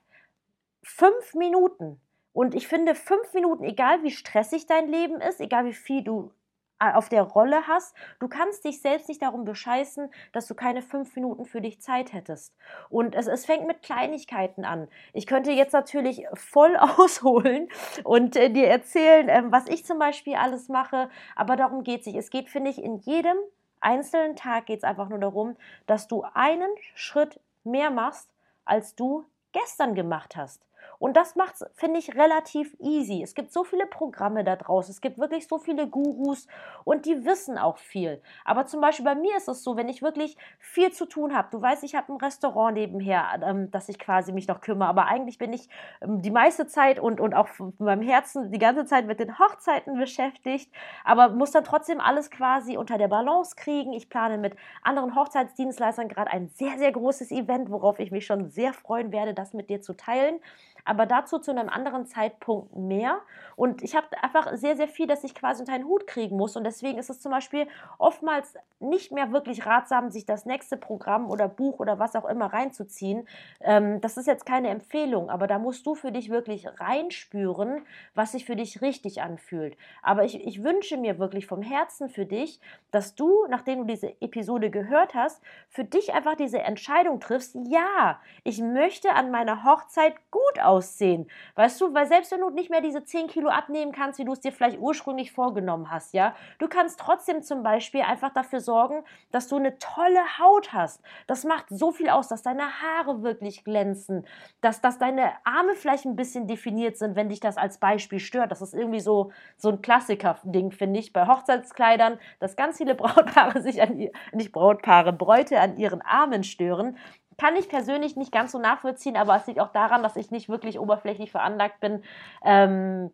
fünf 0.82 1.34
Minuten 1.34 2.00
und 2.32 2.54
ich 2.54 2.68
finde, 2.68 2.94
fünf 2.94 3.32
Minuten, 3.34 3.64
egal 3.64 4.02
wie 4.02 4.10
stressig 4.10 4.66
dein 4.66 4.88
Leben 4.88 5.20
ist, 5.20 5.40
egal 5.40 5.64
wie 5.64 5.72
viel 5.72 6.02
du 6.02 6.30
auf 6.78 7.08
der 7.08 7.22
Rolle 7.22 7.66
hast. 7.66 7.94
Du 8.20 8.28
kannst 8.28 8.64
dich 8.64 8.80
selbst 8.80 9.08
nicht 9.08 9.22
darum 9.22 9.44
bescheißen, 9.44 10.10
dass 10.32 10.46
du 10.46 10.54
keine 10.54 10.82
fünf 10.82 11.14
Minuten 11.16 11.44
für 11.44 11.60
dich 11.60 11.80
Zeit 11.80 12.12
hättest. 12.12 12.54
Und 12.88 13.14
es, 13.14 13.26
es 13.26 13.46
fängt 13.46 13.66
mit 13.66 13.82
Kleinigkeiten 13.82 14.64
an. 14.64 14.88
Ich 15.12 15.26
könnte 15.26 15.52
jetzt 15.52 15.72
natürlich 15.72 16.26
voll 16.34 16.76
ausholen 16.96 17.68
und 18.04 18.36
äh, 18.36 18.50
dir 18.50 18.68
erzählen, 18.68 19.28
äh, 19.28 19.42
was 19.46 19.66
ich 19.68 19.84
zum 19.84 19.98
Beispiel 19.98 20.34
alles 20.34 20.68
mache, 20.68 21.10
aber 21.36 21.56
darum 21.56 21.82
geht 21.82 22.00
es 22.00 22.06
nicht. 22.06 22.16
Es 22.16 22.30
geht, 22.30 22.48
finde 22.48 22.70
ich, 22.70 22.82
in 22.82 22.96
jedem 22.98 23.36
einzelnen 23.80 24.36
Tag 24.36 24.66
geht 24.66 24.78
es 24.78 24.84
einfach 24.84 25.08
nur 25.08 25.18
darum, 25.18 25.56
dass 25.86 26.08
du 26.08 26.24
einen 26.34 26.70
Schritt 26.94 27.40
mehr 27.64 27.90
machst, 27.90 28.30
als 28.64 28.94
du 28.94 29.24
gestern 29.52 29.94
gemacht 29.94 30.36
hast. 30.36 30.67
Und 30.98 31.16
das 31.16 31.36
macht 31.36 31.54
es, 31.54 31.66
finde 31.74 31.98
ich, 31.98 32.16
relativ 32.16 32.74
easy. 32.80 33.22
Es 33.22 33.34
gibt 33.34 33.52
so 33.52 33.64
viele 33.64 33.86
Programme 33.86 34.44
da 34.44 34.56
draußen, 34.56 34.92
es 34.92 35.00
gibt 35.00 35.18
wirklich 35.18 35.46
so 35.46 35.58
viele 35.58 35.86
Gurus 35.88 36.46
und 36.84 37.06
die 37.06 37.24
wissen 37.24 37.56
auch 37.56 37.78
viel. 37.78 38.20
Aber 38.44 38.66
zum 38.66 38.80
Beispiel 38.80 39.04
bei 39.04 39.14
mir 39.14 39.36
ist 39.36 39.48
es 39.48 39.62
so, 39.62 39.76
wenn 39.76 39.88
ich 39.88 40.02
wirklich 40.02 40.36
viel 40.58 40.92
zu 40.92 41.06
tun 41.06 41.36
habe, 41.36 41.48
du 41.50 41.62
weißt, 41.62 41.84
ich 41.84 41.94
habe 41.94 42.12
ein 42.12 42.16
Restaurant 42.16 42.74
nebenher, 42.74 43.40
ähm, 43.42 43.70
dass 43.70 43.88
ich 43.88 43.98
quasi 43.98 44.32
mich 44.32 44.48
noch 44.48 44.60
kümmere, 44.60 44.88
aber 44.88 45.06
eigentlich 45.06 45.38
bin 45.38 45.52
ich 45.52 45.68
ähm, 46.00 46.20
die 46.22 46.30
meiste 46.30 46.66
Zeit 46.66 46.98
und, 46.98 47.20
und 47.20 47.34
auch 47.34 47.48
von 47.48 47.72
meinem 47.78 48.02
Herzen 48.02 48.50
die 48.50 48.58
ganze 48.58 48.84
Zeit 48.84 49.06
mit 49.06 49.20
den 49.20 49.38
Hochzeiten 49.38 49.96
beschäftigt, 49.98 50.72
aber 51.04 51.30
muss 51.30 51.52
dann 51.52 51.64
trotzdem 51.64 52.00
alles 52.00 52.30
quasi 52.30 52.76
unter 52.76 52.98
der 52.98 53.08
Balance 53.08 53.54
kriegen. 53.56 53.92
Ich 53.92 54.08
plane 54.08 54.38
mit 54.38 54.56
anderen 54.82 55.14
Hochzeitsdienstleistern 55.14 56.08
gerade 56.08 56.30
ein 56.30 56.48
sehr, 56.48 56.78
sehr 56.78 56.90
großes 56.90 57.30
Event, 57.30 57.70
worauf 57.70 58.00
ich 58.00 58.10
mich 58.10 58.26
schon 58.26 58.50
sehr 58.50 58.72
freuen 58.72 59.12
werde, 59.12 59.34
das 59.34 59.54
mit 59.54 59.70
dir 59.70 59.80
zu 59.80 59.94
teilen 59.94 60.40
aber 60.84 61.06
dazu 61.06 61.38
zu 61.38 61.50
einem 61.50 61.68
anderen 61.68 62.06
Zeitpunkt 62.06 62.76
mehr. 62.76 63.20
Und 63.56 63.82
ich 63.82 63.96
habe 63.96 64.06
einfach 64.22 64.56
sehr, 64.56 64.76
sehr 64.76 64.88
viel, 64.88 65.06
dass 65.06 65.24
ich 65.24 65.34
quasi 65.34 65.62
unter 65.62 65.72
einen 65.72 65.86
Hut 65.86 66.06
kriegen 66.06 66.36
muss. 66.36 66.56
Und 66.56 66.64
deswegen 66.64 66.98
ist 66.98 67.10
es 67.10 67.20
zum 67.20 67.32
Beispiel 67.32 67.66
oftmals 67.98 68.54
nicht 68.80 69.10
mehr 69.10 69.32
wirklich 69.32 69.66
ratsam, 69.66 70.10
sich 70.10 70.24
das 70.24 70.46
nächste 70.46 70.76
Programm 70.76 71.30
oder 71.30 71.48
Buch 71.48 71.80
oder 71.80 71.98
was 71.98 72.14
auch 72.14 72.24
immer 72.24 72.46
reinzuziehen. 72.52 73.26
Ähm, 73.60 74.00
das 74.00 74.16
ist 74.16 74.26
jetzt 74.26 74.46
keine 74.46 74.68
Empfehlung, 74.68 75.30
aber 75.30 75.46
da 75.46 75.58
musst 75.58 75.86
du 75.86 75.94
für 75.94 76.12
dich 76.12 76.30
wirklich 76.30 76.68
reinspüren, 76.78 77.82
was 78.14 78.32
sich 78.32 78.44
für 78.44 78.56
dich 78.56 78.80
richtig 78.80 79.20
anfühlt. 79.22 79.76
Aber 80.02 80.24
ich, 80.24 80.46
ich 80.46 80.62
wünsche 80.62 80.96
mir 80.96 81.18
wirklich 81.18 81.46
vom 81.46 81.62
Herzen 81.62 82.08
für 82.08 82.26
dich, 82.26 82.60
dass 82.90 83.14
du, 83.14 83.46
nachdem 83.48 83.80
du 83.80 83.84
diese 83.84 84.20
Episode 84.20 84.70
gehört 84.70 85.14
hast, 85.14 85.42
für 85.68 85.84
dich 85.84 86.14
einfach 86.14 86.36
diese 86.36 86.60
Entscheidung 86.60 87.20
triffst, 87.20 87.56
ja, 87.66 88.20
ich 88.44 88.60
möchte 88.60 89.12
an 89.12 89.30
meiner 89.30 89.64
Hochzeit 89.64 90.14
gut 90.30 90.60
aussehen. 90.68 91.26
Weißt 91.54 91.80
du, 91.80 91.94
weil 91.94 92.06
selbst 92.06 92.30
wenn 92.30 92.40
du 92.40 92.50
nicht 92.50 92.70
mehr 92.70 92.80
diese 92.80 93.02
10 93.02 93.26
Kilo 93.26 93.48
abnehmen 93.48 93.92
kannst, 93.92 94.18
wie 94.18 94.24
du 94.24 94.32
es 94.32 94.40
dir 94.40 94.52
vielleicht 94.52 94.78
ursprünglich 94.78 95.32
vorgenommen 95.32 95.90
hast, 95.90 96.12
ja, 96.12 96.34
du 96.58 96.68
kannst 96.68 97.00
trotzdem 97.00 97.42
zum 97.42 97.62
Beispiel 97.62 98.02
einfach 98.02 98.32
dafür 98.32 98.60
sorgen, 98.60 99.02
dass 99.32 99.48
du 99.48 99.56
eine 99.56 99.78
tolle 99.78 100.38
Haut 100.38 100.72
hast. 100.72 101.02
Das 101.26 101.44
macht 101.44 101.66
so 101.70 101.90
viel 101.90 102.10
aus, 102.10 102.28
dass 102.28 102.42
deine 102.42 102.82
Haare 102.82 103.22
wirklich 103.22 103.64
glänzen, 103.64 104.26
dass, 104.60 104.80
dass 104.80 104.98
deine 104.98 105.32
Arme 105.44 105.74
vielleicht 105.74 106.04
ein 106.04 106.16
bisschen 106.16 106.46
definiert 106.46 106.98
sind, 106.98 107.16
wenn 107.16 107.30
dich 107.30 107.40
das 107.40 107.56
als 107.56 107.78
Beispiel 107.78 108.20
stört. 108.20 108.50
Das 108.50 108.62
ist 108.62 108.74
irgendwie 108.74 109.00
so, 109.00 109.32
so 109.56 109.70
ein 109.70 109.80
Klassiker-Ding, 109.80 110.70
finde 110.72 111.00
ich, 111.00 111.12
bei 111.12 111.26
Hochzeitskleidern, 111.26 112.18
dass 112.40 112.56
ganz 112.56 112.76
viele 112.76 112.94
Brautpaare 112.98 113.62
sich 113.62 113.80
an, 113.80 113.98
ihr, 113.98 114.12
nicht 114.32 114.52
Brautpaare, 114.52 115.12
Bräute 115.12 115.60
an 115.60 115.76
ihren 115.76 116.02
Armen 116.02 116.44
stören. 116.44 116.96
Kann 117.38 117.56
ich 117.56 117.68
persönlich 117.68 118.16
nicht 118.16 118.32
ganz 118.32 118.52
so 118.52 118.58
nachvollziehen, 118.58 119.16
aber 119.16 119.36
es 119.36 119.46
liegt 119.46 119.60
auch 119.60 119.72
daran, 119.72 120.02
dass 120.02 120.16
ich 120.16 120.30
nicht 120.30 120.48
wirklich 120.48 120.78
oberflächlich 120.78 121.30
veranlagt 121.30 121.80
bin 121.80 122.02
ähm, 122.44 123.12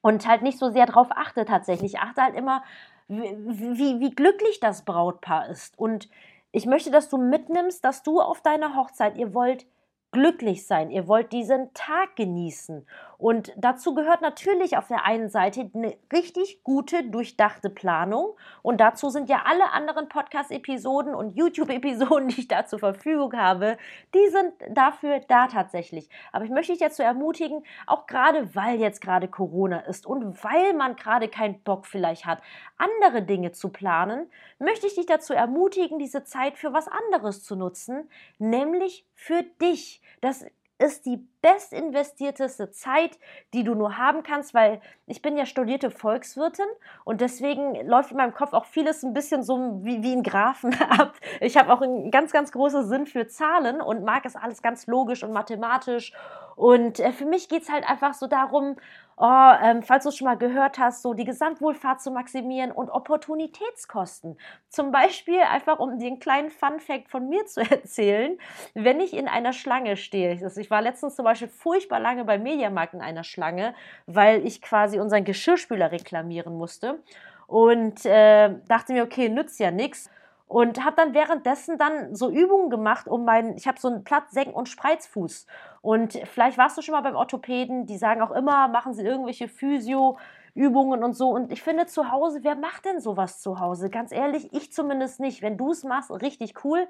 und 0.00 0.26
halt 0.28 0.42
nicht 0.42 0.58
so 0.58 0.70
sehr 0.70 0.86
darauf 0.86 1.08
achte 1.10 1.44
tatsächlich. 1.44 1.94
Ich 1.94 2.00
achte 2.00 2.22
halt 2.22 2.36
immer, 2.36 2.62
wie, 3.08 3.36
wie, 3.76 4.00
wie 4.00 4.10
glücklich 4.10 4.60
das 4.60 4.84
Brautpaar 4.84 5.48
ist. 5.48 5.78
Und 5.78 6.08
ich 6.52 6.66
möchte, 6.66 6.92
dass 6.92 7.08
du 7.08 7.18
mitnimmst, 7.18 7.84
dass 7.84 8.04
du 8.04 8.20
auf 8.20 8.40
deiner 8.40 8.76
Hochzeit, 8.76 9.16
ihr 9.16 9.34
wollt 9.34 9.66
glücklich 10.12 10.66
sein, 10.66 10.92
ihr 10.92 11.08
wollt 11.08 11.32
diesen 11.32 11.74
Tag 11.74 12.14
genießen. 12.14 12.86
Und 13.18 13.52
dazu 13.56 13.94
gehört 13.94 14.22
natürlich 14.22 14.76
auf 14.76 14.88
der 14.88 15.04
einen 15.04 15.28
Seite 15.28 15.70
eine 15.74 15.96
richtig 16.12 16.62
gute, 16.62 17.04
durchdachte 17.04 17.70
Planung. 17.70 18.36
Und 18.62 18.80
dazu 18.80 19.08
sind 19.08 19.28
ja 19.28 19.42
alle 19.46 19.72
anderen 19.72 20.08
Podcast-Episoden 20.08 21.14
und 21.14 21.36
YouTube-Episoden, 21.36 22.28
die 22.28 22.40
ich 22.40 22.48
da 22.48 22.66
zur 22.66 22.78
Verfügung 22.78 23.34
habe, 23.34 23.78
die 24.14 24.28
sind 24.28 24.52
dafür 24.70 25.20
da 25.28 25.46
tatsächlich. 25.46 26.08
Aber 26.32 26.44
ich 26.44 26.50
möchte 26.50 26.72
dich 26.72 26.80
dazu 26.80 27.02
ermutigen, 27.02 27.64
auch 27.86 28.06
gerade 28.06 28.54
weil 28.54 28.80
jetzt 28.80 29.00
gerade 29.00 29.28
Corona 29.28 29.80
ist 29.80 30.06
und 30.06 30.42
weil 30.44 30.74
man 30.74 30.96
gerade 30.96 31.28
keinen 31.28 31.60
Bock 31.62 31.86
vielleicht 31.86 32.26
hat, 32.26 32.40
andere 32.76 33.22
Dinge 33.22 33.52
zu 33.52 33.70
planen, 33.70 34.30
möchte 34.58 34.86
ich 34.86 34.94
dich 34.94 35.06
dazu 35.06 35.32
ermutigen, 35.32 35.98
diese 35.98 36.24
Zeit 36.24 36.58
für 36.58 36.72
was 36.72 36.88
anderes 36.88 37.42
zu 37.42 37.56
nutzen, 37.56 38.08
nämlich 38.38 39.06
für 39.14 39.42
dich. 39.60 40.02
Das 40.20 40.44
ist 40.78 41.06
die 41.06 41.26
bestinvestierteste 41.44 42.70
Zeit, 42.70 43.18
die 43.52 43.64
du 43.64 43.74
nur 43.74 43.98
haben 43.98 44.22
kannst, 44.22 44.54
weil 44.54 44.80
ich 45.06 45.20
bin 45.20 45.36
ja 45.36 45.44
studierte 45.44 45.90
Volkswirtin 45.90 46.64
und 47.04 47.20
deswegen 47.20 47.86
läuft 47.86 48.12
in 48.12 48.16
meinem 48.16 48.32
Kopf 48.32 48.54
auch 48.54 48.64
vieles 48.64 49.02
ein 49.02 49.12
bisschen 49.12 49.42
so 49.42 49.80
wie, 49.82 50.02
wie 50.02 50.14
ein 50.14 50.22
Graphen 50.22 50.74
ab. 50.88 51.12
Ich 51.40 51.58
habe 51.58 51.70
auch 51.70 51.82
einen 51.82 52.10
ganz, 52.10 52.32
ganz 52.32 52.50
großen 52.50 52.88
Sinn 52.88 53.04
für 53.04 53.26
Zahlen 53.26 53.82
und 53.82 54.04
mag 54.04 54.24
es 54.24 54.36
alles 54.36 54.62
ganz 54.62 54.86
logisch 54.86 55.22
und 55.22 55.32
mathematisch. 55.32 56.14
Und 56.56 57.00
äh, 57.00 57.12
für 57.12 57.26
mich 57.26 57.48
geht 57.48 57.64
es 57.64 57.68
halt 57.70 57.86
einfach 57.86 58.14
so 58.14 58.26
darum, 58.26 58.76
oh, 59.16 59.52
ähm, 59.62 59.82
falls 59.82 60.04
du 60.04 60.08
es 60.08 60.16
schon 60.16 60.26
mal 60.26 60.36
gehört 60.36 60.78
hast, 60.78 61.02
so 61.02 61.14
die 61.14 61.24
Gesamtwohlfahrt 61.24 62.00
zu 62.00 62.10
maximieren 62.10 62.72
und 62.72 62.90
Opportunitätskosten. 62.90 64.38
Zum 64.68 64.90
Beispiel 64.90 65.40
einfach, 65.40 65.78
um 65.78 65.90
einen 65.90 66.18
kleinen 66.18 66.50
Fun-Fact 66.50 67.10
von 67.10 67.28
mir 67.28 67.46
zu 67.46 67.60
erzählen, 67.70 68.38
wenn 68.74 69.00
ich 69.00 69.14
in 69.14 69.28
einer 69.28 69.52
Schlange 69.52 69.96
stehe. 69.96 70.38
Also 70.42 70.60
ich 70.60 70.70
war 70.70 70.82
letztens 70.82 71.16
zum 71.16 71.24
Beispiel 71.24 71.33
furchtbar 71.34 72.00
lange 72.00 72.24
beim 72.24 72.42
Mediamarkt 72.42 72.94
in 72.94 73.00
einer 73.00 73.24
Schlange, 73.24 73.74
weil 74.06 74.46
ich 74.46 74.62
quasi 74.62 74.98
unseren 74.98 75.24
Geschirrspüler 75.24 75.92
reklamieren 75.92 76.56
musste 76.56 76.98
und 77.46 78.04
äh, 78.06 78.54
dachte 78.68 78.92
mir, 78.92 79.04
okay, 79.04 79.28
nützt 79.28 79.58
ja 79.60 79.70
nichts 79.70 80.10
und 80.46 80.84
habe 80.84 80.96
dann 80.96 81.14
währenddessen 81.14 81.78
dann 81.78 82.14
so 82.14 82.30
Übungen 82.30 82.70
gemacht, 82.70 83.08
um 83.08 83.24
meinen, 83.24 83.56
ich 83.56 83.66
habe 83.66 83.80
so 83.80 83.88
einen 83.88 84.04
Platz, 84.04 84.34
und 84.52 84.68
Spreizfuß. 84.68 85.46
Und 85.80 86.18
vielleicht 86.32 86.58
warst 86.58 86.78
du 86.78 86.82
schon 86.82 86.92
mal 86.92 87.00
beim 87.00 87.16
Orthopäden, 87.16 87.86
die 87.86 87.96
sagen 87.96 88.22
auch 88.22 88.30
immer, 88.30 88.68
machen 88.68 88.94
sie 88.94 89.02
irgendwelche 89.02 89.48
Physio. 89.48 90.18
Übungen 90.54 91.02
und 91.02 91.14
so. 91.14 91.30
Und 91.30 91.50
ich 91.50 91.62
finde 91.62 91.86
zu 91.86 92.12
Hause, 92.12 92.40
wer 92.42 92.54
macht 92.54 92.84
denn 92.84 93.00
sowas 93.00 93.40
zu 93.40 93.58
Hause? 93.58 93.90
Ganz 93.90 94.12
ehrlich, 94.12 94.52
ich 94.52 94.72
zumindest 94.72 95.18
nicht. 95.18 95.42
Wenn 95.42 95.56
du 95.56 95.72
es 95.72 95.82
machst, 95.82 96.10
richtig 96.22 96.64
cool. 96.64 96.86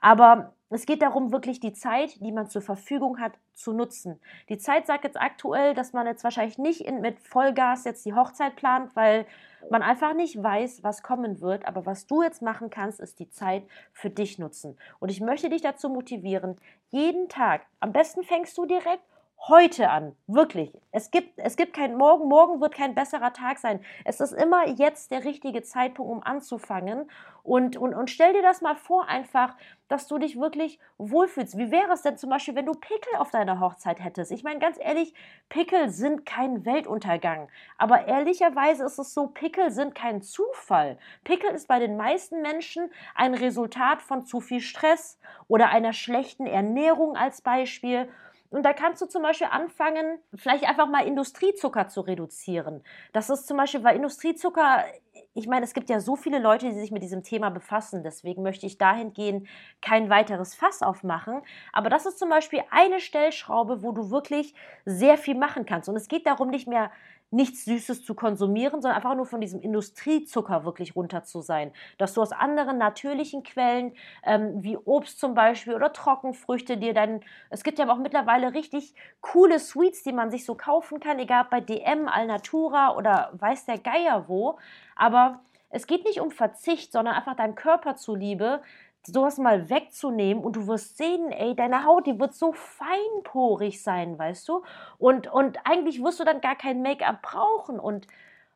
Aber 0.00 0.52
es 0.70 0.86
geht 0.86 1.02
darum, 1.02 1.32
wirklich 1.32 1.60
die 1.60 1.72
Zeit, 1.72 2.20
die 2.20 2.32
man 2.32 2.48
zur 2.48 2.62
Verfügung 2.62 3.20
hat, 3.20 3.32
zu 3.54 3.72
nutzen. 3.72 4.20
Die 4.48 4.58
Zeit 4.58 4.86
sagt 4.86 5.04
jetzt 5.04 5.20
aktuell, 5.20 5.74
dass 5.74 5.92
man 5.92 6.06
jetzt 6.06 6.24
wahrscheinlich 6.24 6.58
nicht 6.58 6.80
in, 6.80 7.00
mit 7.00 7.20
Vollgas 7.20 7.84
jetzt 7.84 8.04
die 8.04 8.14
Hochzeit 8.14 8.56
plant, 8.56 8.94
weil 8.96 9.26
man 9.70 9.82
einfach 9.82 10.14
nicht 10.14 10.42
weiß, 10.42 10.82
was 10.82 11.02
kommen 11.02 11.40
wird. 11.40 11.66
Aber 11.66 11.86
was 11.86 12.06
du 12.06 12.22
jetzt 12.22 12.42
machen 12.42 12.68
kannst, 12.68 13.00
ist 13.00 13.20
die 13.20 13.30
Zeit 13.30 13.64
für 13.92 14.10
dich 14.10 14.38
nutzen. 14.38 14.76
Und 14.98 15.10
ich 15.10 15.20
möchte 15.20 15.48
dich 15.48 15.62
dazu 15.62 15.88
motivieren, 15.88 16.56
jeden 16.90 17.28
Tag, 17.28 17.62
am 17.80 17.92
besten 17.92 18.24
fängst 18.24 18.58
du 18.58 18.66
direkt 18.66 19.02
heute 19.48 19.90
an. 19.90 20.16
Wirklich. 20.26 20.72
Es 20.90 21.10
gibt, 21.10 21.38
es 21.38 21.56
gibt 21.56 21.74
kein 21.74 21.96
Morgen. 21.96 22.28
Morgen 22.28 22.60
wird 22.60 22.74
kein 22.74 22.94
besserer 22.94 23.32
Tag 23.32 23.58
sein. 23.58 23.80
Es 24.04 24.20
ist 24.20 24.32
immer 24.32 24.68
jetzt 24.68 25.10
der 25.10 25.24
richtige 25.24 25.62
Zeitpunkt, 25.62 26.10
um 26.10 26.22
anzufangen. 26.22 27.08
Und, 27.42 27.76
und, 27.76 27.94
und 27.94 28.10
stell 28.10 28.32
dir 28.32 28.42
das 28.42 28.60
mal 28.60 28.74
vor, 28.74 29.08
einfach, 29.08 29.54
dass 29.86 30.08
du 30.08 30.18
dich 30.18 30.40
wirklich 30.40 30.80
wohlfühlst. 30.98 31.56
Wie 31.56 31.70
wäre 31.70 31.92
es 31.92 32.02
denn 32.02 32.16
zum 32.16 32.30
Beispiel, 32.30 32.56
wenn 32.56 32.66
du 32.66 32.72
Pickel 32.72 33.16
auf 33.18 33.30
deiner 33.30 33.60
Hochzeit 33.60 34.02
hättest? 34.02 34.32
Ich 34.32 34.42
meine, 34.42 34.58
ganz 34.58 34.78
ehrlich, 34.80 35.14
Pickel 35.48 35.90
sind 35.90 36.26
kein 36.26 36.64
Weltuntergang. 36.64 37.48
Aber 37.78 38.06
ehrlicherweise 38.08 38.84
ist 38.84 38.98
es 38.98 39.14
so, 39.14 39.28
Pickel 39.28 39.70
sind 39.70 39.94
kein 39.94 40.22
Zufall. 40.22 40.98
Pickel 41.22 41.50
ist 41.50 41.68
bei 41.68 41.78
den 41.78 41.96
meisten 41.96 42.42
Menschen 42.42 42.90
ein 43.14 43.34
Resultat 43.34 44.02
von 44.02 44.26
zu 44.26 44.40
viel 44.40 44.60
Stress 44.60 45.20
oder 45.46 45.68
einer 45.68 45.92
schlechten 45.92 46.46
Ernährung 46.46 47.16
als 47.16 47.42
Beispiel 47.42 48.08
und 48.50 48.62
da 48.64 48.72
kannst 48.72 49.02
du 49.02 49.06
zum 49.06 49.22
Beispiel 49.22 49.48
anfangen, 49.50 50.18
vielleicht 50.34 50.64
einfach 50.68 50.88
mal 50.88 51.06
Industriezucker 51.06 51.88
zu 51.88 52.00
reduzieren. 52.00 52.82
Das 53.12 53.30
ist 53.30 53.46
zum 53.46 53.56
Beispiel, 53.56 53.82
weil 53.84 53.96
Industriezucker, 53.96 54.84
ich 55.34 55.46
meine, 55.46 55.64
es 55.64 55.74
gibt 55.74 55.90
ja 55.90 56.00
so 56.00 56.16
viele 56.16 56.38
Leute, 56.38 56.66
die 56.66 56.78
sich 56.78 56.90
mit 56.90 57.02
diesem 57.02 57.22
Thema 57.22 57.50
befassen. 57.50 58.02
Deswegen 58.02 58.42
möchte 58.42 58.66
ich 58.66 58.78
dahingehend 58.78 59.48
kein 59.82 60.08
weiteres 60.10 60.54
Fass 60.54 60.82
aufmachen. 60.82 61.42
Aber 61.72 61.90
das 61.90 62.06
ist 62.06 62.18
zum 62.18 62.28
Beispiel 62.28 62.62
eine 62.70 63.00
Stellschraube, 63.00 63.82
wo 63.82 63.92
du 63.92 64.10
wirklich 64.10 64.54
sehr 64.84 65.18
viel 65.18 65.34
machen 65.34 65.66
kannst. 65.66 65.88
Und 65.88 65.96
es 65.96 66.08
geht 66.08 66.26
darum, 66.26 66.48
nicht 66.48 66.68
mehr 66.68 66.90
nichts 67.30 67.64
Süßes 67.64 68.04
zu 68.04 68.14
konsumieren, 68.14 68.80
sondern 68.80 68.96
einfach 68.96 69.14
nur 69.14 69.26
von 69.26 69.40
diesem 69.40 69.60
Industriezucker 69.60 70.64
wirklich 70.64 70.94
runter 70.94 71.24
zu 71.24 71.40
sein. 71.40 71.72
Dass 71.98 72.14
du 72.14 72.22
aus 72.22 72.32
anderen 72.32 72.78
natürlichen 72.78 73.42
Quellen, 73.42 73.92
ähm, 74.24 74.62
wie 74.62 74.76
Obst 74.76 75.18
zum 75.18 75.34
Beispiel 75.34 75.74
oder 75.74 75.92
Trockenfrüchte, 75.92 76.76
dir 76.76 76.94
dann, 76.94 77.20
es 77.50 77.64
gibt 77.64 77.78
ja 77.78 77.88
auch 77.90 77.98
mittlerweile 77.98 78.54
richtig 78.54 78.94
coole 79.20 79.58
Sweets, 79.58 80.02
die 80.02 80.12
man 80.12 80.30
sich 80.30 80.44
so 80.44 80.54
kaufen 80.54 81.00
kann, 81.00 81.18
egal 81.18 81.46
bei 81.50 81.60
DM, 81.60 82.08
Alnatura 82.08 82.96
oder 82.96 83.30
weiß 83.34 83.66
der 83.66 83.78
Geier 83.78 84.28
wo. 84.28 84.58
Aber 84.94 85.40
es 85.68 85.86
geht 85.86 86.04
nicht 86.04 86.20
um 86.20 86.30
Verzicht, 86.30 86.92
sondern 86.92 87.14
einfach 87.14 87.36
deinem 87.36 87.54
Körper 87.54 87.96
zuliebe, 87.96 88.62
sowas 89.06 89.38
mal 89.38 89.70
wegzunehmen 89.70 90.42
und 90.42 90.56
du 90.56 90.66
wirst 90.66 90.96
sehen, 90.96 91.30
ey, 91.32 91.54
deine 91.54 91.84
Haut, 91.84 92.06
die 92.06 92.18
wird 92.18 92.34
so 92.34 92.52
feinporig 92.52 93.82
sein, 93.82 94.18
weißt 94.18 94.48
du? 94.48 94.62
Und, 94.98 95.28
und 95.28 95.58
eigentlich 95.64 96.02
wirst 96.02 96.20
du 96.20 96.24
dann 96.24 96.40
gar 96.40 96.56
kein 96.56 96.82
Make-up 96.82 97.22
brauchen 97.22 97.78
und 97.78 98.06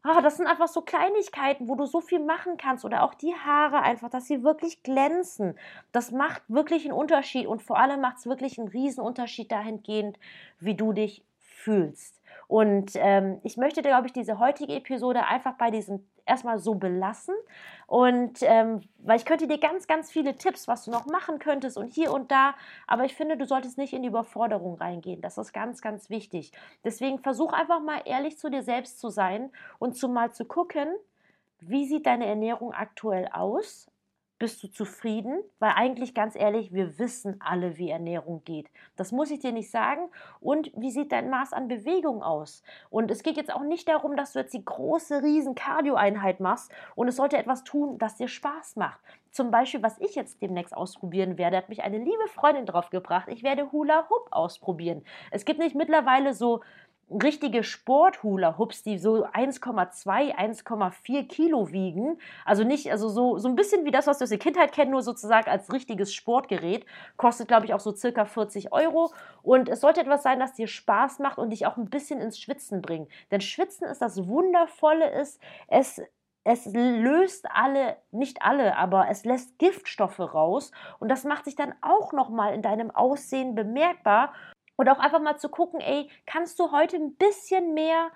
ah, 0.03 0.21
das 0.21 0.37
sind 0.37 0.47
einfach 0.47 0.69
so 0.69 0.81
Kleinigkeiten, 0.83 1.69
wo 1.69 1.75
du 1.75 1.87
so 1.87 2.01
viel 2.01 2.21
machen 2.21 2.57
kannst 2.57 2.85
oder 2.85 3.03
auch 3.03 3.15
die 3.15 3.35
Haare 3.35 3.83
einfach, 3.83 4.11
dass 4.11 4.27
sie 4.27 4.43
wirklich 4.43 4.83
glänzen. 4.83 5.59
Das 5.93 6.11
macht 6.11 6.43
wirklich 6.49 6.85
einen 6.85 6.95
Unterschied 6.95 7.47
und 7.47 7.63
vor 7.63 7.79
allem 7.79 8.01
macht 8.01 8.19
es 8.19 8.27
wirklich 8.27 8.59
einen 8.59 8.99
Unterschied 8.99 9.53
dahingehend, 9.53 10.19
wie 10.59 10.75
du 10.75 10.93
dich 10.93 11.25
fühlst. 11.39 12.20
Und 12.51 12.91
ähm, 12.97 13.39
ich 13.45 13.57
möchte, 13.57 13.81
glaube 13.81 14.09
ich, 14.09 14.13
diese 14.13 14.41
heutige 14.41 14.75
Episode 14.75 15.25
einfach 15.25 15.55
bei 15.55 15.71
diesem 15.71 16.05
erstmal 16.27 16.59
so 16.59 16.75
belassen. 16.75 17.37
Und 17.87 18.41
ähm, 18.43 18.81
weil 18.99 19.19
ich 19.19 19.25
könnte 19.25 19.47
dir 19.47 19.59
ganz, 19.59 19.87
ganz 19.87 20.11
viele 20.11 20.37
Tipps, 20.37 20.67
was 20.67 20.85
du 20.85 20.91
noch 20.91 21.07
machen 21.07 21.39
könntest 21.39 21.77
und 21.77 21.93
hier 21.93 22.13
und 22.13 22.33
da, 22.33 22.55
aber 22.89 23.05
ich 23.05 23.15
finde, 23.15 23.37
du 23.37 23.47
solltest 23.47 23.79
nicht 23.79 23.93
in 23.93 24.03
die 24.03 24.09
Überforderung 24.09 24.75
reingehen. 24.75 25.21
Das 25.21 25.39
ist 25.39 25.53
ganz, 25.53 25.81
ganz 25.81 26.11
wichtig. 26.11 26.51
Deswegen 26.83 27.21
versuch 27.21 27.53
einfach 27.53 27.81
mal 27.81 28.03
ehrlich 28.05 28.37
zu 28.37 28.51
dir 28.51 28.65
selbst 28.65 28.99
zu 28.99 29.11
sein 29.11 29.53
und 29.79 29.97
zu 29.97 30.09
mal 30.09 30.33
zu 30.33 30.45
gucken, 30.45 30.89
wie 31.61 31.87
sieht 31.87 32.07
deine 32.07 32.27
Ernährung 32.27 32.73
aktuell 32.75 33.29
aus? 33.33 33.90
Bist 34.41 34.63
du 34.63 34.69
zufrieden? 34.69 35.43
Weil 35.59 35.73
eigentlich 35.77 36.15
ganz 36.15 36.35
ehrlich, 36.35 36.73
wir 36.73 36.99
wissen 36.99 37.39
alle, 37.41 37.77
wie 37.77 37.91
Ernährung 37.91 38.43
geht. 38.47 38.71
Das 38.97 39.13
muss 39.13 39.31
ich 39.31 39.41
dir 39.41 39.53
nicht 39.53 39.71
sagen. 39.71 40.09
Und 40.41 40.73
wie 40.75 40.91
sieht 40.91 41.13
dein 41.13 41.29
Maß 41.29 41.53
an 41.53 41.69
Bewegung 41.69 42.23
aus? 42.23 42.63
Und 42.89 43.11
es 43.11 43.23
geht 43.23 43.37
jetzt 43.37 43.53
auch 43.55 43.63
nicht 43.63 43.87
darum, 43.87 44.17
dass 44.17 44.33
du 44.33 44.39
jetzt 44.39 44.55
die 44.55 44.65
große, 44.65 45.23
riesen 45.23 45.55
Cardio-Einheit 45.55 46.41
machst 46.41 46.73
und 46.95 47.07
es 47.07 47.17
sollte 47.17 47.37
etwas 47.37 47.65
tun, 47.65 47.99
das 47.99 48.17
dir 48.17 48.29
Spaß 48.29 48.77
macht. 48.77 48.99
Zum 49.31 49.51
Beispiel, 49.51 49.83
was 49.83 50.01
ich 50.01 50.15
jetzt 50.15 50.41
demnächst 50.41 50.75
ausprobieren 50.75 51.37
werde, 51.37 51.59
hat 51.59 51.69
mich 51.69 51.83
eine 51.83 51.99
liebe 51.99 52.27
Freundin 52.29 52.65
drauf 52.65 52.89
gebracht. 52.89 53.29
Ich 53.31 53.43
werde 53.43 53.71
Hula 53.73 54.09
Hoop 54.09 54.29
ausprobieren. 54.31 55.05
Es 55.31 55.45
gibt 55.45 55.61
nicht 55.61 55.77
mittlerweile 55.77 56.33
so 56.33 56.63
richtige 57.11 57.65
Sport-Hula-Hoops, 57.65 58.83
die 58.83 58.99
so 58.99 59.27
1,2, 59.27 60.35
1,4 60.35 61.27
Kilo 61.27 61.73
wiegen. 61.73 62.19
Also 62.45 62.65
nicht, 62.65 62.91
also 62.91 63.09
so, 63.09 63.39
so 63.39 63.49
ein 63.49 63.57
bisschen 63.57 63.85
wie 63.85 63.91
das, 63.91 64.07
was 64.07 64.19
du 64.19 64.25
aus 64.25 64.31
der 64.31 64.39
Kindheit 64.39 64.73
kennst, 64.73 64.93
nur 64.93 65.03
sozusagen 65.03 65.51
als 65.51 65.73
richtiges 65.73 66.15
Sportgerät. 66.15 66.87
Kostet, 67.17 67.49
glaube 67.49 67.67
ich, 67.67 67.75
auch 67.75 67.81
so 67.81 67.95
circa 67.95 68.25
40 68.25 68.73
Euro. 68.73 69.13
Und 69.43 69.69
es 69.69 69.81
sollte 69.81 70.01
etwas 70.01 70.23
sein, 70.23 70.39
das 70.39 70.53
dir 70.53 70.69
Spaß 70.69 71.19
macht 71.19 71.39
und 71.39 71.51
dich 71.51 71.67
auch 71.67 71.77
ein 71.77 71.91
bisschen 71.91 72.21
ins 72.21 72.39
Schwitzen 72.39 72.81
bringt. 72.83 73.09
Denn 73.31 73.41
Schwitzen 73.41 73.87
ist 73.89 74.01
das 74.01 74.27
Wundervolle, 74.29 75.11
ist, 75.11 75.41
es 75.69 76.01
es 76.43 76.65
löst 76.65 77.47
alle, 77.51 77.99
nicht 78.13 78.41
alle, 78.41 78.77
aber 78.77 79.09
es 79.11 79.27
lässt 79.27 79.59
Giftstoffe 79.59 80.21
raus 80.21 80.73
und 80.99 81.11
das 81.11 81.25
macht 81.25 81.45
sich 81.45 81.55
dann 81.55 81.75
auch 81.83 82.15
nochmal 82.15 82.55
in 82.55 82.63
deinem 82.63 82.91
Aussehen 82.91 83.55
bemerkbar 83.55 84.33
und 84.81 84.89
auch 84.89 84.99
einfach 84.99 85.21
mal 85.21 85.37
zu 85.37 85.51
gucken, 85.51 85.79
ey, 85.81 86.09
kannst 86.25 86.59
du 86.59 86.73
heute 86.73 86.97
ein 86.97 87.15
bisschen 87.15 87.75
mehr 87.75 88.11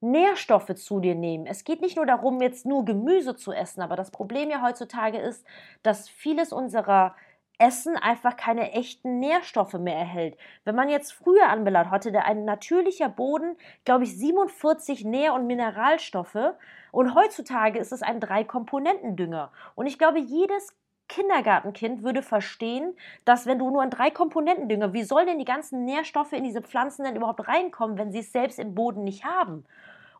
Nährstoffe 0.00 0.74
zu 0.74 0.98
dir 0.98 1.14
nehmen. 1.14 1.46
Es 1.46 1.62
geht 1.62 1.80
nicht 1.80 1.96
nur 1.96 2.06
darum, 2.06 2.40
jetzt 2.40 2.66
nur 2.66 2.84
Gemüse 2.84 3.36
zu 3.36 3.52
essen, 3.52 3.82
aber 3.82 3.94
das 3.94 4.10
Problem 4.10 4.50
ja 4.50 4.60
heutzutage 4.60 5.18
ist, 5.18 5.46
dass 5.84 6.08
vieles 6.08 6.52
unserer 6.52 7.14
Essen 7.58 7.96
einfach 7.96 8.36
keine 8.36 8.72
echten 8.72 9.20
Nährstoffe 9.20 9.74
mehr 9.74 9.94
erhält. 9.94 10.36
Wenn 10.64 10.74
man 10.74 10.88
jetzt 10.88 11.12
früher 11.12 11.48
anbelangt, 11.48 11.92
hatte 11.92 12.10
der 12.10 12.24
ein 12.24 12.44
natürlicher 12.44 13.08
Boden, 13.08 13.56
glaube 13.84 14.02
ich, 14.02 14.18
47 14.18 15.04
Nähr- 15.04 15.34
und 15.34 15.46
Mineralstoffe 15.46 16.56
und 16.90 17.14
heutzutage 17.14 17.78
ist 17.78 17.92
es 17.92 18.02
ein 18.02 18.18
Drei-Komponenten-Dünger. 18.18 19.52
Und 19.76 19.86
ich 19.86 20.00
glaube, 20.00 20.18
jedes 20.18 20.76
Kindergartenkind 21.08 22.02
würde 22.02 22.22
verstehen, 22.22 22.96
dass 23.24 23.46
wenn 23.46 23.58
du 23.58 23.70
nur 23.70 23.82
an 23.82 23.90
drei 23.90 24.10
Komponenten 24.10 24.68
Dünger, 24.68 24.92
wie 24.92 25.02
sollen 25.02 25.26
denn 25.26 25.38
die 25.38 25.44
ganzen 25.44 25.84
Nährstoffe 25.84 26.32
in 26.32 26.44
diese 26.44 26.62
Pflanzen 26.62 27.04
denn 27.04 27.16
überhaupt 27.16 27.48
reinkommen, 27.48 27.98
wenn 27.98 28.12
sie 28.12 28.20
es 28.20 28.32
selbst 28.32 28.58
im 28.58 28.74
Boden 28.74 29.04
nicht 29.04 29.24
haben? 29.24 29.64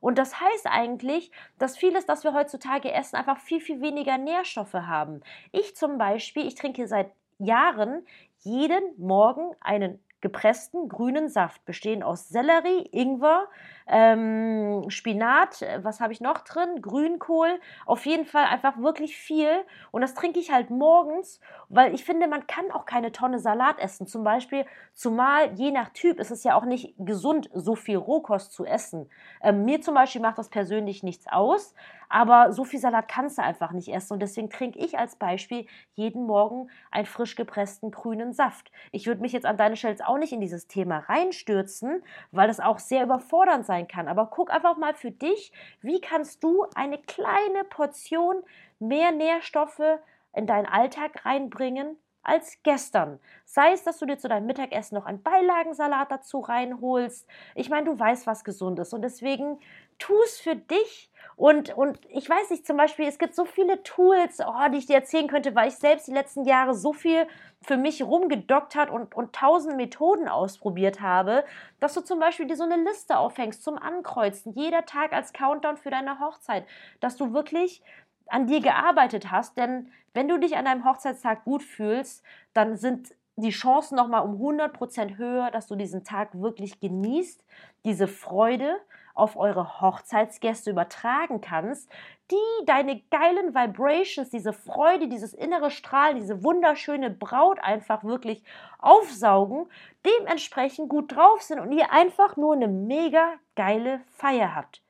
Und 0.01 0.19
das 0.19 0.41
heißt 0.41 0.67
eigentlich, 0.67 1.31
dass 1.59 1.77
vieles, 1.77 2.07
das 2.07 2.25
wir 2.25 2.33
heutzutage 2.33 2.93
essen, 2.93 3.17
einfach 3.17 3.39
viel, 3.39 3.61
viel 3.61 3.81
weniger 3.81 4.17
Nährstoffe 4.17 4.75
haben. 4.75 5.23
Ich 5.53 5.77
zum 5.77 5.99
Beispiel, 5.99 6.47
ich 6.47 6.55
trinke 6.55 6.87
seit 6.87 7.11
Jahren 7.39 8.07
jeden 8.41 8.83
Morgen 8.97 9.55
einen 9.61 10.01
gepressten 10.21 10.89
grünen 10.89 11.29
Saft, 11.29 11.65
bestehend 11.65 12.03
aus 12.03 12.29
Sellerie, 12.29 12.89
Ingwer, 12.93 13.49
ähm, 13.87 14.85
Spinat, 14.89 15.63
äh, 15.63 15.83
was 15.83 16.01
habe 16.01 16.13
ich 16.13 16.21
noch 16.21 16.41
drin? 16.41 16.83
Grünkohl, 16.83 17.61
auf 17.87 18.05
jeden 18.05 18.27
Fall 18.27 18.45
einfach 18.45 18.79
wirklich 18.79 19.17
viel. 19.17 19.51
Und 19.93 20.03
das 20.03 20.15
trinke 20.15 20.41
ich 20.41 20.51
halt 20.53 20.71
morgens, 20.71 21.41
weil 21.69 21.95
ich 21.95 22.05
finde, 22.05 22.27
man 22.27 22.47
kann 22.47 22.71
auch 22.71 22.85
keine 22.85 23.13
Tonne 23.13 23.39
Salat 23.39 23.79
essen. 23.79 24.07
Zum 24.07 24.25
Beispiel, 24.25 24.67
zumal 24.93 25.55
je 25.55 25.71
nach 25.71 25.91
Typ 25.91 26.19
ist 26.19 26.31
es 26.31 26.45
ja 26.45 26.55
auch 26.55 26.65
nicht 26.65 26.95
gesund, 26.99 27.49
so 27.55 27.75
viel 27.77 27.97
Rohkost 27.97 28.53
zu 28.53 28.65
essen. 28.65 29.09
Ähm, 29.43 29.65
mir 29.65 29.81
zum 29.81 29.95
Beispiel 29.95 30.21
macht 30.21 30.39
das 30.39 30.51
persönlich 30.51 31.03
nichts 31.03 31.27
aus, 31.29 31.75
aber 32.11 32.53
so 32.53 32.65
viel 32.65 32.81
Salat 32.81 33.09
kannst 33.09 33.39
du 33.39 33.43
einfach 33.43 33.73
nicht 33.73 33.89
essen. 33.89 34.15
Und 34.15 34.21
deswegen 34.21 34.51
trinke 34.51 34.79
ich 34.79 34.99
als 34.99 35.17
Beispiel 35.17 35.67
jeden 35.95 36.27
Morgen 36.27 36.69
einen 36.91 37.07
frisch 37.07 37.37
gepressten 37.37 37.91
grünen 37.91 38.33
Saft. 38.33 38.71
Ich 38.93 39.07
würde 39.07 39.23
mich 39.23 39.33
jetzt 39.33 39.47
an 39.47 39.57
deine 39.57 39.77
Stelle 39.77 39.97
auch 40.07 40.19
nicht 40.19 40.33
in 40.33 40.41
dieses 40.41 40.67
Thema 40.67 40.99
reinstürzen, 40.99 42.03
weil 42.33 42.49
das 42.49 42.61
auch 42.61 42.79
sehr 42.79 43.05
überfordernd 43.05 43.65
sein 43.65 43.79
sein 43.79 43.89
kann. 43.89 44.09
Aber 44.09 44.27
guck 44.27 44.51
einfach 44.51 44.77
mal 44.77 44.95
für 44.95 45.11
dich, 45.11 45.53
wie 45.81 46.01
kannst 46.01 46.43
du 46.43 46.67
eine 46.75 46.99
kleine 46.99 47.65
Portion 47.71 48.43
mehr 48.79 49.13
Nährstoffe 49.13 50.01
in 50.35 50.47
deinen 50.47 50.67
Alltag 50.67 51.25
reinbringen, 51.25 51.97
als 52.29 52.59
gestern. 52.63 53.19
Sei 53.45 53.73
es, 53.73 53.83
dass 53.83 53.99
du 53.99 54.07
dir 54.07 54.19
zu 54.19 54.29
deinem 54.29 54.47
Mittagessen 54.47 54.95
noch 54.95 55.07
einen 55.07 55.23
Beilagensalat 55.23 56.11
dazu 56.11 56.41
reinholst. 56.41 57.27
Ich 57.55 57.71
meine, 57.71 57.87
du 57.87 57.99
weißt, 57.99 58.27
was 58.27 58.45
gesund 58.45 58.79
ist 58.79 58.93
und 58.93 59.03
deswegen 59.03 59.59
tu 59.99 60.15
es 60.25 60.39
für 60.39 60.57
dich. 60.57 61.11
Und, 61.37 61.77
und 61.77 61.99
ich 62.09 62.29
weiß 62.29 62.51
nicht, 62.51 62.67
zum 62.67 62.77
Beispiel, 62.77 63.07
es 63.07 63.19
gibt 63.19 63.35
so 63.35 63.45
viele 63.45 63.83
Tools, 63.83 64.41
oh, 64.45 64.69
die 64.73 64.79
ich 64.79 64.87
dir 64.87 64.97
erzählen 64.97 65.29
könnte, 65.29 65.55
weil 65.55 65.69
ich 65.69 65.77
selbst 65.77 66.09
die 66.09 66.13
letzten 66.13 66.45
Jahre 66.45 66.75
so 66.75 66.93
viel 66.93 67.27
für 67.63 67.77
mich 67.77 68.03
rumgedockt 68.03 68.75
hat 68.75 68.91
und, 68.91 69.15
und 69.15 69.35
tausend 69.35 69.77
Methoden 69.77 70.29
ausprobiert 70.29 71.01
habe, 71.01 71.45
dass 71.81 71.95
du 71.95 72.01
zum 72.01 72.19
Beispiel 72.21 72.47
dir 72.47 72.57
so 72.57 72.65
eine 72.65 72.83
Liste 72.83 73.19
aufhängst 73.19 73.63
zum 73.63 73.79
Ankreuzen, 73.79 74.53
jeder 74.53 74.85
Tag 74.85 75.13
als 75.13 75.33
Countdown 75.33 75.77
für 75.77 75.91
deine 75.91 76.21
Hochzeit, 76.21 76.67
dass 77.01 77.17
du 77.17 77.33
wirklich 77.33 77.83
an 78.31 78.47
dir 78.47 78.61
gearbeitet 78.61 79.31
hast, 79.31 79.57
denn 79.57 79.91
wenn 80.15 80.29
du 80.29 80.39
dich 80.39 80.57
an 80.57 80.65
deinem 80.65 80.85
Hochzeitstag 80.85 81.45
gut 81.45 81.63
fühlst, 81.63 82.25
dann 82.55 82.77
sind 82.77 83.15
die 83.37 83.51
Chancen 83.51 83.95
nochmal 83.95 84.23
um 84.23 84.41
100% 84.41 85.17
höher, 85.17 85.51
dass 85.51 85.69
du 85.69 85.77
diesen 85.77 86.03
Tag 86.03 86.31
wirklich 86.41 86.81
genießt, 86.81 87.45
diese 87.85 88.09
Freude 88.09 88.77
auf 89.15 89.37
eure 89.37 89.81
Hochzeitsgäste 89.81 90.71
übertragen 90.71 91.41
kannst, 91.41 91.89
die 92.31 92.67
deine 92.67 93.01
geilen 93.11 93.55
Vibrations, 93.55 94.31
diese 94.31 94.53
Freude, 94.53 95.09
dieses 95.09 95.35
innere 95.35 95.71
Strahlen, 95.71 96.17
diese 96.17 96.43
wunderschöne 96.43 97.11
Braut 97.11 97.61
einfach 97.61 98.05
wirklich 98.05 98.43
aufsaugen, 98.79 99.67
dementsprechend 100.05 100.89
gut 100.89 101.15
drauf 101.15 101.43
sind 101.43 101.61
und 101.61 101.73
ihr 101.73 101.93
einfach 101.93 102.37
nur 102.37 102.55
eine 102.55 102.69
mega 102.69 103.35
geile 103.55 104.01
Feier 104.09 104.55
habt. 104.55 104.83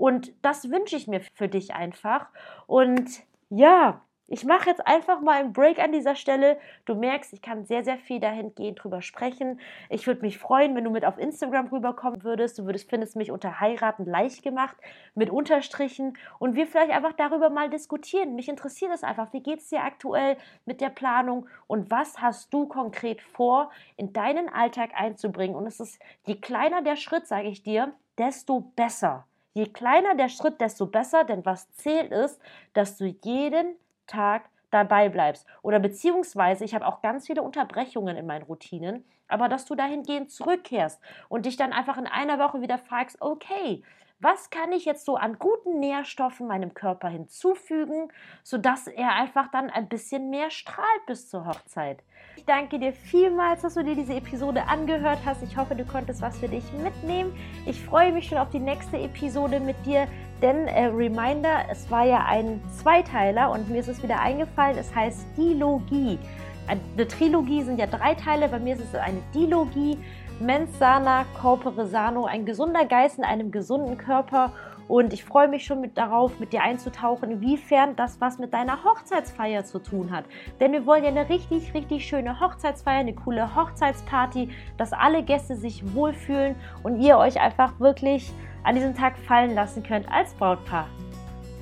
Und 0.00 0.32
das 0.40 0.70
wünsche 0.70 0.96
ich 0.96 1.08
mir 1.08 1.20
für 1.20 1.46
dich 1.46 1.74
einfach. 1.74 2.28
Und 2.66 3.20
ja, 3.50 4.00
ich 4.28 4.46
mache 4.46 4.70
jetzt 4.70 4.86
einfach 4.86 5.20
mal 5.20 5.40
einen 5.40 5.52
Break 5.52 5.78
an 5.78 5.92
dieser 5.92 6.14
Stelle. 6.14 6.58
Du 6.86 6.94
merkst, 6.94 7.34
ich 7.34 7.42
kann 7.42 7.66
sehr, 7.66 7.84
sehr 7.84 7.98
viel 7.98 8.18
dahingehend 8.18 8.82
drüber 8.82 9.02
sprechen. 9.02 9.60
Ich 9.90 10.06
würde 10.06 10.22
mich 10.22 10.38
freuen, 10.38 10.74
wenn 10.74 10.84
du 10.84 10.90
mit 10.90 11.04
auf 11.04 11.18
Instagram 11.18 11.66
rüberkommen 11.66 12.22
würdest. 12.22 12.58
Du 12.58 12.64
würdest, 12.64 12.88
findest 12.88 13.14
mich 13.14 13.30
unter 13.30 13.60
Heiraten 13.60 14.06
leicht 14.06 14.42
gemacht 14.42 14.74
mit 15.14 15.28
Unterstrichen 15.28 16.16
und 16.38 16.54
wir 16.54 16.66
vielleicht 16.66 16.92
einfach 16.92 17.12
darüber 17.12 17.50
mal 17.50 17.68
diskutieren. 17.68 18.36
Mich 18.36 18.48
interessiert 18.48 18.92
es 18.94 19.02
einfach. 19.02 19.34
Wie 19.34 19.42
geht 19.42 19.58
es 19.58 19.68
dir 19.68 19.82
aktuell 19.82 20.38
mit 20.64 20.80
der 20.80 20.88
Planung 20.88 21.46
und 21.66 21.90
was 21.90 22.22
hast 22.22 22.54
du 22.54 22.66
konkret 22.66 23.20
vor, 23.20 23.70
in 23.98 24.14
deinen 24.14 24.48
Alltag 24.48 24.92
einzubringen? 24.94 25.56
Und 25.56 25.66
es 25.66 25.78
ist, 25.78 26.00
je 26.24 26.36
kleiner 26.36 26.80
der 26.80 26.96
Schritt, 26.96 27.26
sage 27.26 27.48
ich 27.48 27.62
dir, 27.62 27.92
desto 28.16 28.60
besser. 28.60 29.26
Je 29.54 29.66
kleiner 29.66 30.14
der 30.14 30.28
Schritt, 30.28 30.60
desto 30.60 30.86
besser, 30.86 31.24
denn 31.24 31.44
was 31.44 31.70
zählt 31.72 32.12
ist, 32.12 32.40
dass 32.72 32.96
du 32.96 33.06
jeden 33.06 33.74
Tag 34.06 34.48
dabei 34.70 35.08
bleibst. 35.08 35.46
Oder 35.62 35.80
beziehungsweise, 35.80 36.64
ich 36.64 36.74
habe 36.74 36.86
auch 36.86 37.02
ganz 37.02 37.26
viele 37.26 37.42
Unterbrechungen 37.42 38.16
in 38.16 38.26
meinen 38.26 38.44
Routinen, 38.44 39.04
aber 39.28 39.48
dass 39.48 39.64
du 39.66 39.74
dahingehend 39.74 40.30
zurückkehrst 40.30 41.00
und 41.28 41.46
dich 41.46 41.56
dann 41.56 41.72
einfach 41.72 41.98
in 41.98 42.06
einer 42.06 42.38
Woche 42.38 42.60
wieder 42.60 42.78
fragst, 42.78 43.20
okay, 43.20 43.82
was 44.20 44.50
kann 44.50 44.72
ich 44.72 44.84
jetzt 44.84 45.04
so 45.04 45.16
an 45.16 45.38
guten 45.38 45.80
Nährstoffen 45.80 46.46
meinem 46.46 46.74
Körper 46.74 47.08
hinzufügen, 47.08 48.12
sodass 48.42 48.86
er 48.86 49.14
einfach 49.14 49.50
dann 49.50 49.70
ein 49.70 49.88
bisschen 49.88 50.28
mehr 50.30 50.50
strahlt 50.50 51.06
bis 51.06 51.28
zur 51.28 51.46
Hochzeit. 51.46 52.02
Ich 52.36 52.44
danke 52.44 52.78
dir 52.78 52.92
vielmals, 52.92 53.62
dass 53.62 53.74
du 53.74 53.82
dir 53.82 53.94
diese 53.94 54.14
Episode 54.14 54.66
angehört 54.68 55.20
hast. 55.24 55.42
Ich 55.42 55.56
hoffe, 55.56 55.74
du 55.74 55.84
konntest 55.84 56.20
was 56.20 56.38
für 56.38 56.48
dich 56.48 56.64
mitnehmen. 56.72 57.34
Ich 57.66 57.82
freue 57.82 58.12
mich 58.12 58.28
schon 58.28 58.38
auf 58.38 58.50
die 58.50 58.58
nächste 58.58 58.98
Episode 58.98 59.58
mit 59.58 59.76
dir, 59.86 60.06
denn 60.42 60.68
äh, 60.68 60.86
Reminder, 60.86 61.64
es 61.70 61.90
war 61.90 62.04
ja 62.04 62.24
ein 62.26 62.62
Zweiteiler 62.78 63.50
und 63.50 63.68
mir 63.70 63.80
ist 63.80 63.88
es 63.88 64.02
wieder 64.02 64.20
eingefallen, 64.20 64.78
es 64.78 64.94
heißt 64.94 65.26
Dilogie. 65.36 66.18
Eine 66.66 67.08
Trilogie 67.08 67.62
sind 67.62 67.78
ja 67.78 67.86
drei 67.86 68.14
Teile, 68.14 68.48
bei 68.48 68.58
mir 68.58 68.74
ist 68.74 68.82
es 68.82 68.94
eine 68.94 69.20
Dilogie. 69.34 69.98
Mens 70.42 70.78
sana 70.78 71.26
corpore 71.38 71.86
sano, 71.86 72.24
ein 72.24 72.46
gesunder 72.46 72.86
Geist 72.86 73.18
in 73.18 73.24
einem 73.24 73.50
gesunden 73.50 73.98
Körper. 73.98 74.52
Und 74.88 75.12
ich 75.12 75.22
freue 75.22 75.48
mich 75.48 75.66
schon 75.66 75.82
mit 75.82 75.98
darauf, 75.98 76.40
mit 76.40 76.54
dir 76.54 76.62
einzutauchen, 76.62 77.30
inwiefern 77.30 77.94
das 77.94 78.22
was 78.22 78.38
mit 78.38 78.54
deiner 78.54 78.82
Hochzeitsfeier 78.82 79.66
zu 79.66 79.80
tun 79.80 80.10
hat. 80.10 80.24
Denn 80.58 80.72
wir 80.72 80.86
wollen 80.86 81.04
ja 81.04 81.10
eine 81.10 81.28
richtig, 81.28 81.74
richtig 81.74 82.08
schöne 82.08 82.40
Hochzeitsfeier, 82.40 83.00
eine 83.00 83.14
coole 83.14 83.54
Hochzeitsparty, 83.54 84.48
dass 84.78 84.94
alle 84.94 85.22
Gäste 85.22 85.56
sich 85.56 85.94
wohlfühlen 85.94 86.56
und 86.82 87.00
ihr 87.02 87.18
euch 87.18 87.38
einfach 87.38 87.78
wirklich 87.78 88.32
an 88.64 88.76
diesem 88.76 88.96
Tag 88.96 89.18
fallen 89.18 89.54
lassen 89.54 89.82
könnt 89.82 90.10
als 90.10 90.32
Brautpaar. 90.32 90.86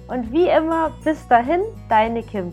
Und 0.07 0.33
wie 0.33 0.49
immer, 0.49 0.93
bis 1.03 1.27
dahin, 1.27 1.63
deine 1.89 2.23
Kim. 2.23 2.53